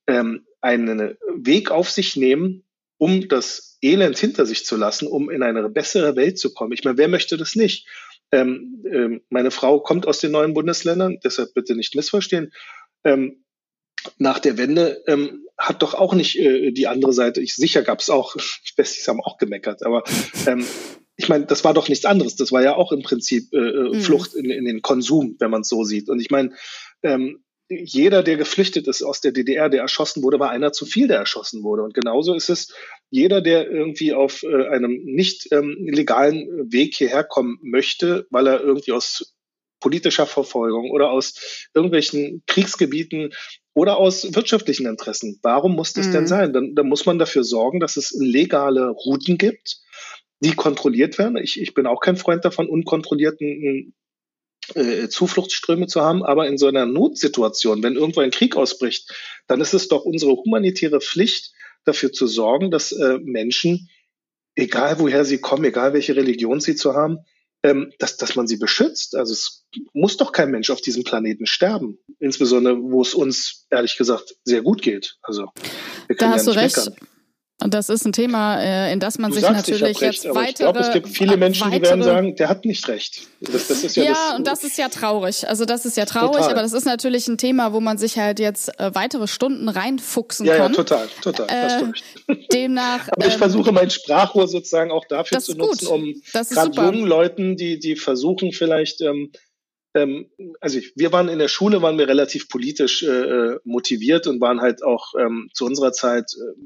[0.08, 2.64] ähm, einen Weg auf sich nehmen,
[2.98, 6.74] um das Elend hinter sich zu lassen, um in eine bessere Welt zu kommen.
[6.74, 7.88] Ich meine, wer möchte das nicht?
[8.32, 12.54] Ähm, ähm, meine Frau kommt aus den neuen Bundesländern, deshalb bitte nicht missverstehen.
[13.04, 13.46] Ähm,
[14.18, 18.00] nach der Wende ähm, hat doch auch nicht äh, die andere Seite, ich, sicher gab
[18.00, 18.36] es auch,
[18.68, 20.04] die Besties haben auch gemeckert, aber
[20.48, 20.66] ähm,
[21.18, 22.36] ich meine, das war doch nichts anderes.
[22.36, 24.02] Das war ja auch im Prinzip äh, äh mhm.
[24.02, 26.10] Flucht in, in, den Konsum, wenn man es so sieht.
[26.10, 26.54] Und ich meine,
[27.04, 31.08] ähm, jeder, der geflüchtet ist aus der DDR, der erschossen wurde, war einer zu viel,
[31.08, 31.84] der erschossen wurde.
[31.84, 32.74] Und genauso ist es,
[33.10, 38.62] jeder, der irgendwie auf äh, einem nicht ähm, legalen Weg hierher kommen möchte, weil er
[38.62, 39.36] irgendwie aus
[39.80, 43.34] politischer Verfolgung oder aus irgendwelchen Kriegsgebieten
[43.74, 45.40] oder aus wirtschaftlichen Interessen.
[45.42, 46.12] Warum muss das mhm.
[46.12, 46.54] denn sein?
[46.54, 49.80] Dann, dann muss man dafür sorgen, dass es legale Routen gibt,
[50.40, 51.38] die kontrolliert werden.
[51.38, 53.94] Ich, ich bin auch kein Freund davon, unkontrollierten
[54.74, 59.14] äh, Zufluchtsströme zu haben, aber in so einer Notsituation, wenn irgendwo ein Krieg ausbricht,
[59.48, 61.52] dann ist es doch unsere humanitäre Pflicht,
[61.86, 63.90] dafür zu sorgen, dass äh, Menschen
[64.56, 67.20] egal woher sie kommen, egal welche Religion sie zu haben,
[67.64, 69.16] ähm, dass, dass man sie beschützt.
[69.16, 72.00] Also es muss doch kein Mensch auf diesem Planeten sterben.
[72.20, 75.18] Insbesondere, wo es uns, ehrlich gesagt, sehr gut geht.
[75.22, 75.50] Also
[76.08, 76.78] wir können da hast ja du recht.
[76.78, 76.96] Meckern.
[77.64, 80.36] Und das ist ein Thema, äh, in das man du sich sagst, natürlich recht, jetzt
[80.36, 80.50] weitere.
[80.50, 83.28] Ich glaube, es gibt viele Menschen, die werden sagen, der hat nicht recht.
[83.40, 85.48] Das, das ist ja, ja das, und das ist ja traurig.
[85.48, 86.52] Also das ist ja traurig, total.
[86.52, 90.46] aber das ist natürlich ein Thema, wo man sich halt jetzt äh, weitere Stunden reinfuchsen
[90.46, 90.74] ja, kann.
[90.74, 91.48] Ja, total, total.
[91.50, 93.08] Äh, demnach.
[93.12, 95.96] aber ich ähm, versuche mein Sprachrohr sozusagen auch dafür zu nutzen, gut.
[96.34, 99.32] um gerade jungen Leuten, die die versuchen vielleicht ähm,
[99.96, 100.30] ähm,
[100.60, 104.42] also ich, wir waren in der Schule, waren wir relativ politisch äh, äh motiviert und
[104.42, 106.62] waren halt auch ähm, zu unserer Zeit äh,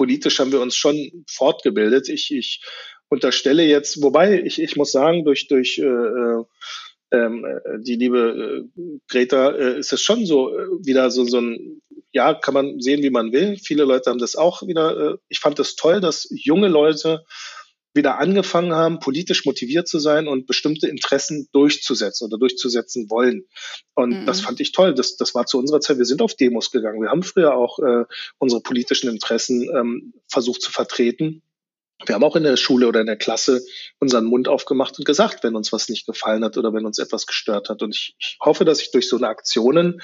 [0.00, 2.08] politisch haben wir uns schon fortgebildet.
[2.08, 2.62] Ich, ich
[3.10, 6.44] unterstelle jetzt, wobei ich, ich muss sagen, durch, durch äh, äh,
[7.12, 7.44] ähm,
[7.80, 11.82] die liebe äh, Greta äh, ist es schon so äh, wieder so, so ein,
[12.12, 13.58] ja, kann man sehen, wie man will.
[13.58, 14.96] Viele Leute haben das auch wieder.
[14.96, 17.26] Äh, ich fand es das toll, dass junge Leute
[17.92, 23.46] wieder angefangen haben, politisch motiviert zu sein und bestimmte Interessen durchzusetzen oder durchzusetzen wollen.
[23.94, 24.26] Und mhm.
[24.26, 24.94] das fand ich toll.
[24.94, 25.98] Das, das war zu unserer Zeit.
[25.98, 27.02] Wir sind auf Demos gegangen.
[27.02, 28.04] Wir haben früher auch äh,
[28.38, 31.42] unsere politischen Interessen ähm, versucht zu vertreten.
[32.06, 33.62] Wir haben auch in der Schule oder in der Klasse
[33.98, 37.26] unseren Mund aufgemacht und gesagt, wenn uns was nicht gefallen hat oder wenn uns etwas
[37.26, 37.82] gestört hat.
[37.82, 40.00] Und ich, ich hoffe, dass ich durch so eine Aktionen,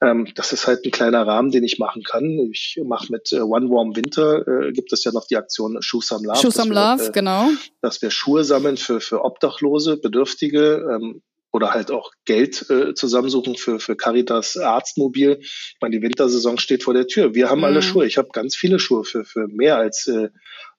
[0.00, 2.24] ähm, das ist halt ein kleiner Rahmen, den ich machen kann.
[2.50, 6.08] Ich mache mit äh, One Warm Winter, äh, gibt es ja noch die Aktion Shoes
[6.08, 6.38] Some Love.
[6.38, 7.48] Shoes Some Love, äh, genau.
[7.82, 11.22] Dass wir Schuhe sammeln für, für Obdachlose, Bedürftige, ähm,
[11.52, 15.38] oder halt auch Geld äh, zusammensuchen für, für Caritas Arztmobil.
[15.40, 17.34] Ich meine, die Wintersaison steht vor der Tür.
[17.34, 17.64] Wir haben mhm.
[17.64, 18.06] alle Schuhe.
[18.06, 20.28] Ich habe ganz viele Schuhe für, für mehr als äh,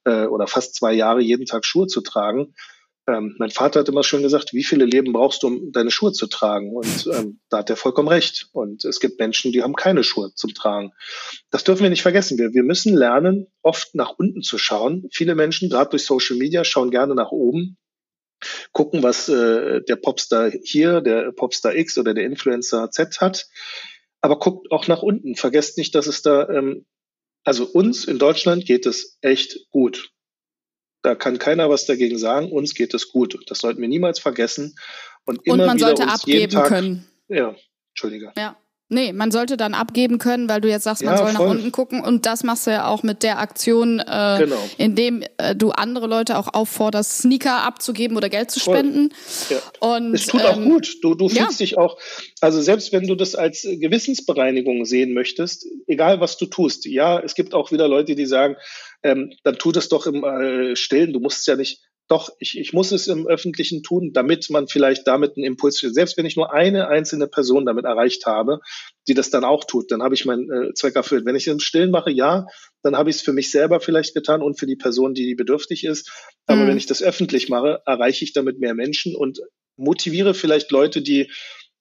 [0.05, 2.53] äh, oder fast zwei Jahre jeden Tag Schuhe zu tragen.
[3.11, 6.11] Ähm, mein Vater hat immer schon gesagt, wie viele Leben brauchst du, um deine Schuhe
[6.11, 6.75] zu tragen?
[6.75, 8.49] Und ähm, da hat er vollkommen recht.
[8.53, 10.91] Und es gibt Menschen, die haben keine Schuhe zum Tragen.
[11.49, 12.37] Das dürfen wir nicht vergessen.
[12.37, 15.07] Wir, wir müssen lernen, oft nach unten zu schauen.
[15.11, 17.77] Viele Menschen, gerade durch Social Media, schauen gerne nach oben,
[18.71, 23.47] gucken, was äh, der Popstar hier, der Popstar X oder der Influencer Z hat.
[24.21, 25.35] Aber guckt auch nach unten.
[25.35, 26.85] Vergesst nicht, dass es da ähm,
[27.43, 30.11] also uns in Deutschland geht es echt gut.
[31.01, 32.51] Da kann keiner was dagegen sagen.
[32.51, 33.37] Uns geht es gut.
[33.47, 34.75] Das sollten wir niemals vergessen.
[35.25, 37.07] Und, immer Und man wieder sollte abgeben Tag, können.
[37.27, 37.55] Ja,
[37.89, 38.31] Entschuldige.
[38.37, 38.57] Ja.
[38.93, 41.47] Nee, man sollte dann abgeben können, weil du jetzt sagst, man ja, soll voll.
[41.47, 42.03] nach unten gucken.
[42.03, 44.69] Und das machst du ja auch mit der Aktion, äh, genau.
[44.77, 49.13] indem äh, du andere Leute auch aufforderst, Sneaker abzugeben oder Geld zu spenden.
[49.49, 49.59] Ja.
[49.79, 50.97] Und, es tut ähm, auch gut.
[51.01, 51.65] Du, du fühlst ja.
[51.65, 51.97] dich auch,
[52.41, 57.33] also selbst wenn du das als Gewissensbereinigung sehen möchtest, egal was du tust, ja, es
[57.33, 58.57] gibt auch wieder Leute, die sagen,
[59.03, 61.13] ähm, dann tu das doch im äh, Stillen.
[61.13, 61.81] Du musst es ja nicht
[62.11, 66.17] doch, ich, ich muss es im Öffentlichen tun, damit man vielleicht damit einen Impuls, selbst
[66.17, 68.59] wenn ich nur eine einzelne Person damit erreicht habe,
[69.07, 71.25] die das dann auch tut, dann habe ich meinen äh, Zweck erfüllt.
[71.25, 72.47] Wenn ich es im Stillen mache, ja,
[72.83, 75.85] dann habe ich es für mich selber vielleicht getan und für die Person, die bedürftig
[75.85, 76.11] ist.
[76.47, 76.67] Aber mhm.
[76.67, 79.39] wenn ich das öffentlich mache, erreiche ich damit mehr Menschen und
[79.77, 81.31] motiviere vielleicht Leute, die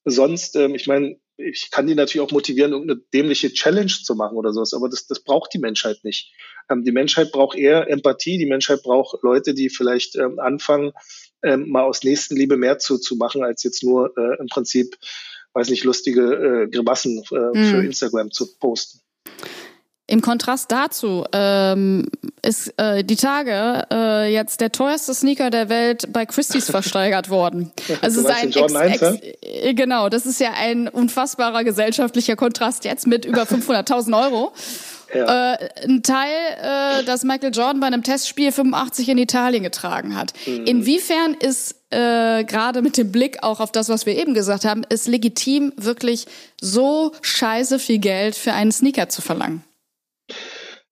[0.04, 4.36] sonst, ähm, ich meine, ich kann die natürlich auch motivieren, irgendeine dämliche Challenge zu machen
[4.36, 6.32] oder sowas, aber das, das braucht die Menschheit nicht.
[6.70, 10.92] Ähm, die Menschheit braucht eher Empathie, die Menschheit braucht Leute, die vielleicht ähm, anfangen,
[11.42, 14.96] ähm, mal aus Nächstenliebe mehr zu, zu machen, als jetzt nur äh, im Prinzip,
[15.52, 17.64] weiß nicht, lustige äh, Grimassen äh, mhm.
[17.70, 18.99] für Instagram zu posten.
[20.10, 22.08] Im Kontrast dazu ähm,
[22.42, 27.70] ist äh, die Tage äh, jetzt der teuerste Sneaker der Welt bei Christie's versteigert worden.
[28.02, 29.02] Also sein Ex, Ex,
[29.40, 34.52] äh, genau, das ist ja ein unfassbarer gesellschaftlicher Kontrast jetzt mit über 500.000 Euro.
[35.14, 35.52] Ja.
[35.54, 40.32] Äh, ein Teil, äh, das Michael Jordan bei einem Testspiel 85 in Italien getragen hat.
[40.44, 40.66] Mhm.
[40.66, 44.82] Inwiefern ist äh, gerade mit dem Blick auch auf das, was wir eben gesagt haben,
[44.88, 46.26] ist legitim, wirklich
[46.60, 49.62] so scheiße viel Geld für einen Sneaker zu verlangen?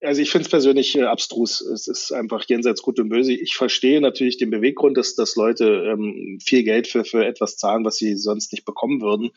[0.00, 1.60] Also ich finde es persönlich äh, abstrus.
[1.60, 3.32] Es ist einfach jenseits gut und böse.
[3.32, 7.84] Ich verstehe natürlich den Beweggrund, dass, dass Leute ähm, viel Geld für, für etwas zahlen,
[7.84, 9.30] was sie sonst nicht bekommen würden.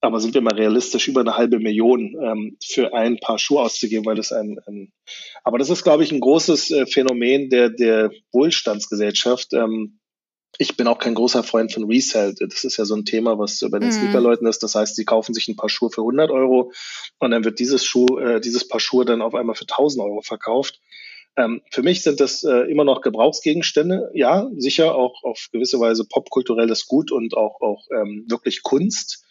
[0.00, 4.04] Aber sind wir mal realistisch, über eine halbe Million ähm, für ein paar Schuhe auszugeben,
[4.04, 4.92] weil das ein, ein
[5.42, 9.54] aber das ist, glaube ich, ein großes äh, Phänomen der, der Wohlstandsgesellschaft.
[9.54, 9.98] Ähm,
[10.58, 12.34] ich bin auch kein großer Freund von Resell.
[12.38, 13.92] Das ist ja so ein Thema, was bei den mhm.
[13.92, 14.62] Sneakerleuten ist.
[14.62, 16.72] Das heißt, sie kaufen sich ein paar Schuhe für 100 Euro
[17.18, 20.22] und dann wird dieses Schuh, äh, dieses Paar Schuhe dann auf einmal für 1000 Euro
[20.22, 20.80] verkauft.
[21.36, 24.10] Ähm, für mich sind das äh, immer noch Gebrauchsgegenstände.
[24.14, 29.24] Ja, sicher auch auf gewisse Weise popkulturelles Gut und auch, auch ähm, wirklich Kunst.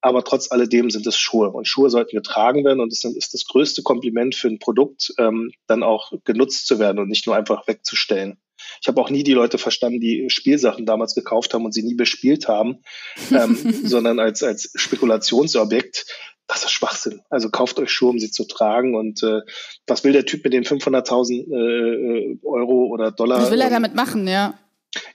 [0.00, 3.46] Aber trotz alledem sind es Schuhe und Schuhe sollten getragen werden und es ist das
[3.46, 7.66] größte Kompliment für ein Produkt, ähm, dann auch genutzt zu werden und nicht nur einfach
[7.66, 8.38] wegzustellen.
[8.80, 11.94] Ich habe auch nie die Leute verstanden, die Spielsachen damals gekauft haben und sie nie
[11.94, 12.82] bespielt haben,
[13.30, 16.06] ähm, sondern als, als Spekulationsobjekt.
[16.46, 17.20] das ist Schwachsinn.
[17.30, 18.94] Also kauft euch Schuhe, um sie zu tragen.
[18.94, 19.40] Und äh,
[19.86, 23.42] was will der Typ mit den 500.000 äh, Euro oder Dollar?
[23.42, 24.58] Was will er damit machen, ja?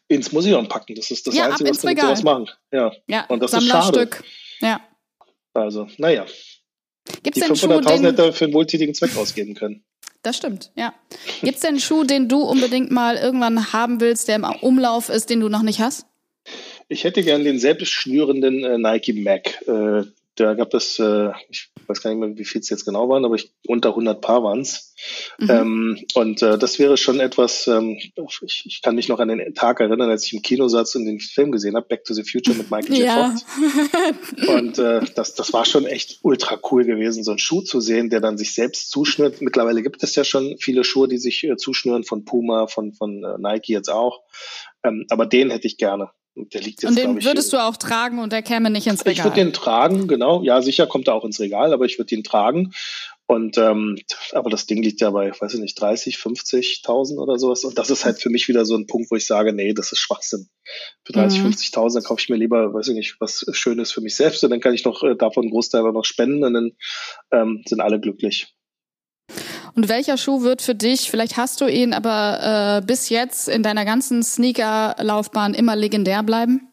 [0.07, 0.95] Ins Museum packen.
[0.95, 2.49] Das ist das ja, Einzige, was wir daraus machen.
[2.71, 4.15] Ja, ja und das Sammlerstück.
[4.15, 4.77] ist schade.
[4.79, 4.81] Ja.
[5.53, 6.25] Also, naja.
[7.21, 9.83] Gibt's Die 500.000 hätte er für einen wohltätigen Zweck ausgeben können.
[10.23, 10.93] Das stimmt, ja.
[11.41, 15.09] Gibt es denn einen Schuh, den du unbedingt mal irgendwann haben willst, der im Umlauf
[15.09, 16.05] ist, den du noch nicht hast?
[16.87, 19.61] Ich hätte gern den selbstschnürenden äh, Nike Mac.
[19.67, 20.03] Äh,
[20.35, 23.23] da gab es, äh, ich weiß gar nicht mehr, wie viel es jetzt genau waren,
[23.23, 24.95] aber ich, unter 100 Paar waren es.
[25.37, 25.49] Mhm.
[25.49, 29.53] Ähm, und äh, das wäre schon etwas, ähm, ich, ich kann mich noch an den
[29.53, 32.23] Tag erinnern, als ich im Kino saß und den Film gesehen habe, Back to the
[32.23, 33.05] Future mit Michael J.
[33.05, 33.29] Ja.
[33.31, 33.45] Fox.
[34.47, 38.09] Und äh, das, das war schon echt ultra cool gewesen, so einen Schuh zu sehen,
[38.09, 39.41] der dann sich selbst zuschnürt.
[39.41, 43.23] Mittlerweile gibt es ja schon viele Schuhe, die sich äh, zuschnüren, von Puma, von, von
[43.23, 44.21] äh, Nike jetzt auch.
[44.83, 46.09] Ähm, aber den hätte ich gerne.
[46.35, 49.05] Der liegt jetzt, und den ich, würdest du auch tragen und der käme nicht ins
[49.05, 49.13] Regal?
[49.13, 50.41] Ich würde den tragen, genau.
[50.41, 52.73] Ja, sicher kommt er auch ins Regal, aber ich würde ihn tragen.
[53.25, 53.97] Und ähm,
[54.33, 57.63] aber das Ding liegt ja bei, weiß ich nicht, 30, 50.000 oder sowas.
[57.63, 59.91] Und das ist halt für mich wieder so ein Punkt, wo ich sage, nee, das
[59.91, 60.49] ist Schwachsinn.
[61.05, 61.49] Für 30, mhm.
[61.49, 64.59] 50.000 kaufe ich mir lieber, weiß ich nicht, was Schönes für mich selbst und dann
[64.59, 66.71] kann ich noch äh, davon einen Großteil noch spenden und dann
[67.31, 68.53] ähm, sind alle glücklich.
[69.75, 73.63] Und welcher Schuh wird für dich, vielleicht hast du ihn, aber äh, bis jetzt in
[73.63, 76.69] deiner ganzen Sneaker-Laufbahn immer legendär bleiben?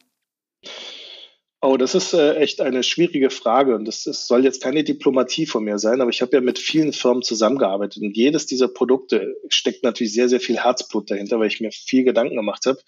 [1.63, 5.45] Oh, das ist äh, echt eine schwierige Frage und das, das soll jetzt keine Diplomatie
[5.45, 9.37] von mir sein, aber ich habe ja mit vielen Firmen zusammengearbeitet und jedes dieser Produkte
[9.51, 12.79] steckt natürlich sehr, sehr viel Herzblut dahinter, weil ich mir viel Gedanken gemacht habe.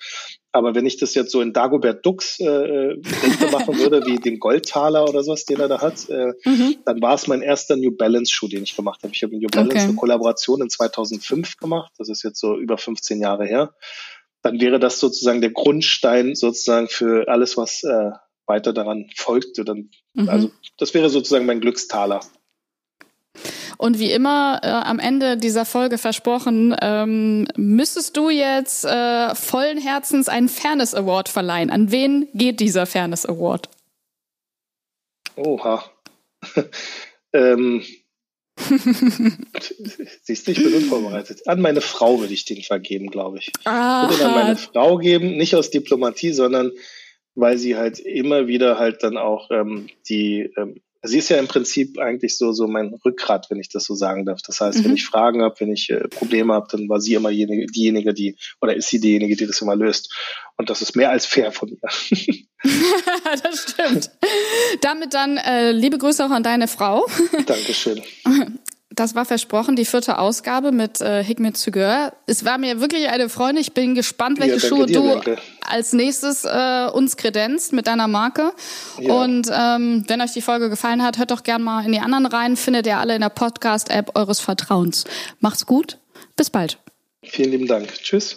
[0.53, 2.97] Aber wenn ich das jetzt so in Dagobert Dux äh,
[3.53, 6.77] machen würde, wie den Goldtaler oder sowas, den er da hat, äh, mhm.
[6.87, 9.13] dann war es mein erster New Balance Schuh, den ich gemacht habe.
[9.13, 9.85] Ich habe New Balance okay.
[9.85, 13.75] eine Kollaboration in 2005 gemacht, das ist jetzt so über 15 Jahre her.
[14.41, 18.13] Dann wäre das sozusagen der Grundstein sozusagen für alles, was äh,
[18.47, 19.65] weiter daran folgte.
[19.65, 20.29] Dann, mhm.
[20.29, 22.21] Also das wäre sozusagen mein Glückstaler.
[23.79, 29.79] Und wie immer äh, am Ende dieser Folge versprochen, ähm, müsstest du jetzt äh, vollen
[29.79, 31.71] Herzens einen Fairness Award verleihen.
[31.71, 33.69] An wen geht dieser Fairness Award?
[35.37, 35.85] Oha.
[37.33, 37.83] ähm,
[40.23, 41.49] Siehst du, ich bin unvorbereitet.
[41.49, 43.51] An meine Frau würde ich den vergeben, glaube ich.
[43.65, 44.05] Ah.
[44.05, 46.71] Ich würde ihn an meine Frau geben, nicht aus Diplomatie, sondern
[47.35, 51.49] weil sie halt immer wieder halt dann auch ähm, die, ähm, sie ist ja im
[51.49, 54.41] Prinzip eigentlich so so mein Rückgrat, wenn ich das so sagen darf.
[54.43, 54.85] Das heißt, mhm.
[54.85, 58.15] wenn ich Fragen habe, wenn ich äh, Probleme habe, dann war sie immer diejenige, diejenige,
[58.15, 60.15] die oder ist sie diejenige, die das immer löst.
[60.57, 61.79] Und das ist mehr als fair von ihr.
[63.43, 64.11] das stimmt.
[64.81, 67.07] Damit dann äh, liebe Grüße auch an deine Frau.
[67.47, 68.03] Dankeschön.
[68.95, 72.13] Das war versprochen, die vierte Ausgabe mit äh, Hikmet Zugör.
[72.27, 73.59] Es war mir wirklich eine Freude.
[73.59, 75.39] Ich bin gespannt, welche ja, Schuhe dir, du danke.
[75.67, 78.53] als nächstes äh, uns kredenzt mit deiner Marke.
[78.99, 79.15] Ja.
[79.15, 82.27] Und ähm, wenn euch die Folge gefallen hat, hört doch gern mal in die anderen
[82.27, 82.57] rein.
[82.57, 85.05] Findet ihr alle in der Podcast-App eures Vertrauens.
[85.41, 85.99] Macht's gut.
[86.37, 86.79] Bis bald.
[87.23, 87.93] Vielen lieben Dank.
[87.95, 88.37] Tschüss.